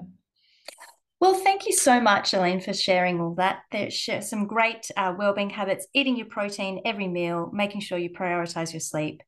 Well, 1.21 1.35
thank 1.35 1.66
you 1.66 1.73
so 1.73 1.99
much, 2.01 2.35
Elaine, 2.35 2.61
for 2.61 2.75
sharing 2.75 3.21
all 3.21 3.35
that. 3.37 3.61
There's 3.73 4.07
some 4.29 4.47
great 4.47 4.90
uh, 4.97 5.14
well-being 5.16 5.51
habits: 5.51 5.87
eating 5.95 6.16
your 6.16 6.27
protein 6.27 6.83
every 6.85 7.09
meal, 7.09 7.51
making 7.55 7.81
sure 7.81 7.97
you 7.97 8.11
prioritize 8.11 8.73
your 8.73 8.81
sleep, 8.81 9.23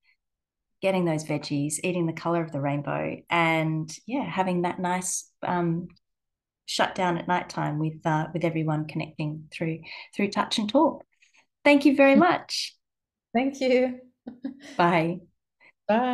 getting 0.80 1.04
those 1.04 1.24
veggies, 1.24 1.74
eating 1.82 2.06
the 2.06 2.12
color 2.12 2.42
of 2.42 2.52
the 2.52 2.60
rainbow, 2.60 3.16
and 3.30 3.90
yeah, 4.06 4.24
having 4.24 4.62
that 4.62 4.78
nice 4.78 5.30
um, 5.42 5.88
shutdown 6.66 7.18
at 7.18 7.26
nighttime 7.26 7.78
with 7.78 8.04
uh, 8.04 8.26
with 8.32 8.44
everyone 8.44 8.86
connecting 8.86 9.48
through 9.52 9.80
through 10.14 10.30
touch 10.30 10.58
and 10.58 10.68
talk. 10.68 11.04
Thank 11.64 11.84
you 11.84 11.96
very 11.96 12.16
much. 12.28 12.76
Thank 13.34 13.60
you. 13.60 14.00
Bye. 14.76 15.20
Bye. 15.86 16.12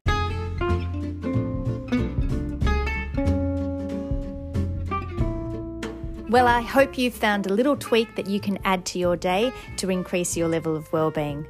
Well, 6.35 6.49
I 6.49 6.63
hope 6.63 6.99
you've 6.99 7.15
found 7.15 7.47
a 7.47 7.55
little 7.55 7.77
tweak 7.77 8.17
that 8.17 8.27
you 8.27 8.41
can 8.41 8.59
add 8.65 8.85
to 8.87 8.99
your 8.99 9.17
day 9.17 9.53
to 9.77 9.89
increase 9.89 10.37
your 10.37 10.49
level 10.49 10.75
of 10.75 10.93
well-being. 10.93 11.47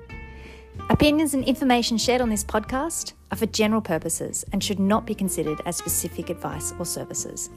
Opinions 0.90 1.32
and 1.32 1.42
information 1.44 1.96
shared 1.96 2.20
on 2.20 2.28
this 2.28 2.44
podcast 2.44 3.14
are 3.30 3.38
for 3.38 3.46
general 3.46 3.80
purposes 3.80 4.44
and 4.52 4.62
should 4.62 4.78
not 4.78 5.06
be 5.06 5.14
considered 5.14 5.62
as 5.64 5.78
specific 5.78 6.28
advice 6.28 6.74
or 6.78 6.84
services. 6.84 7.48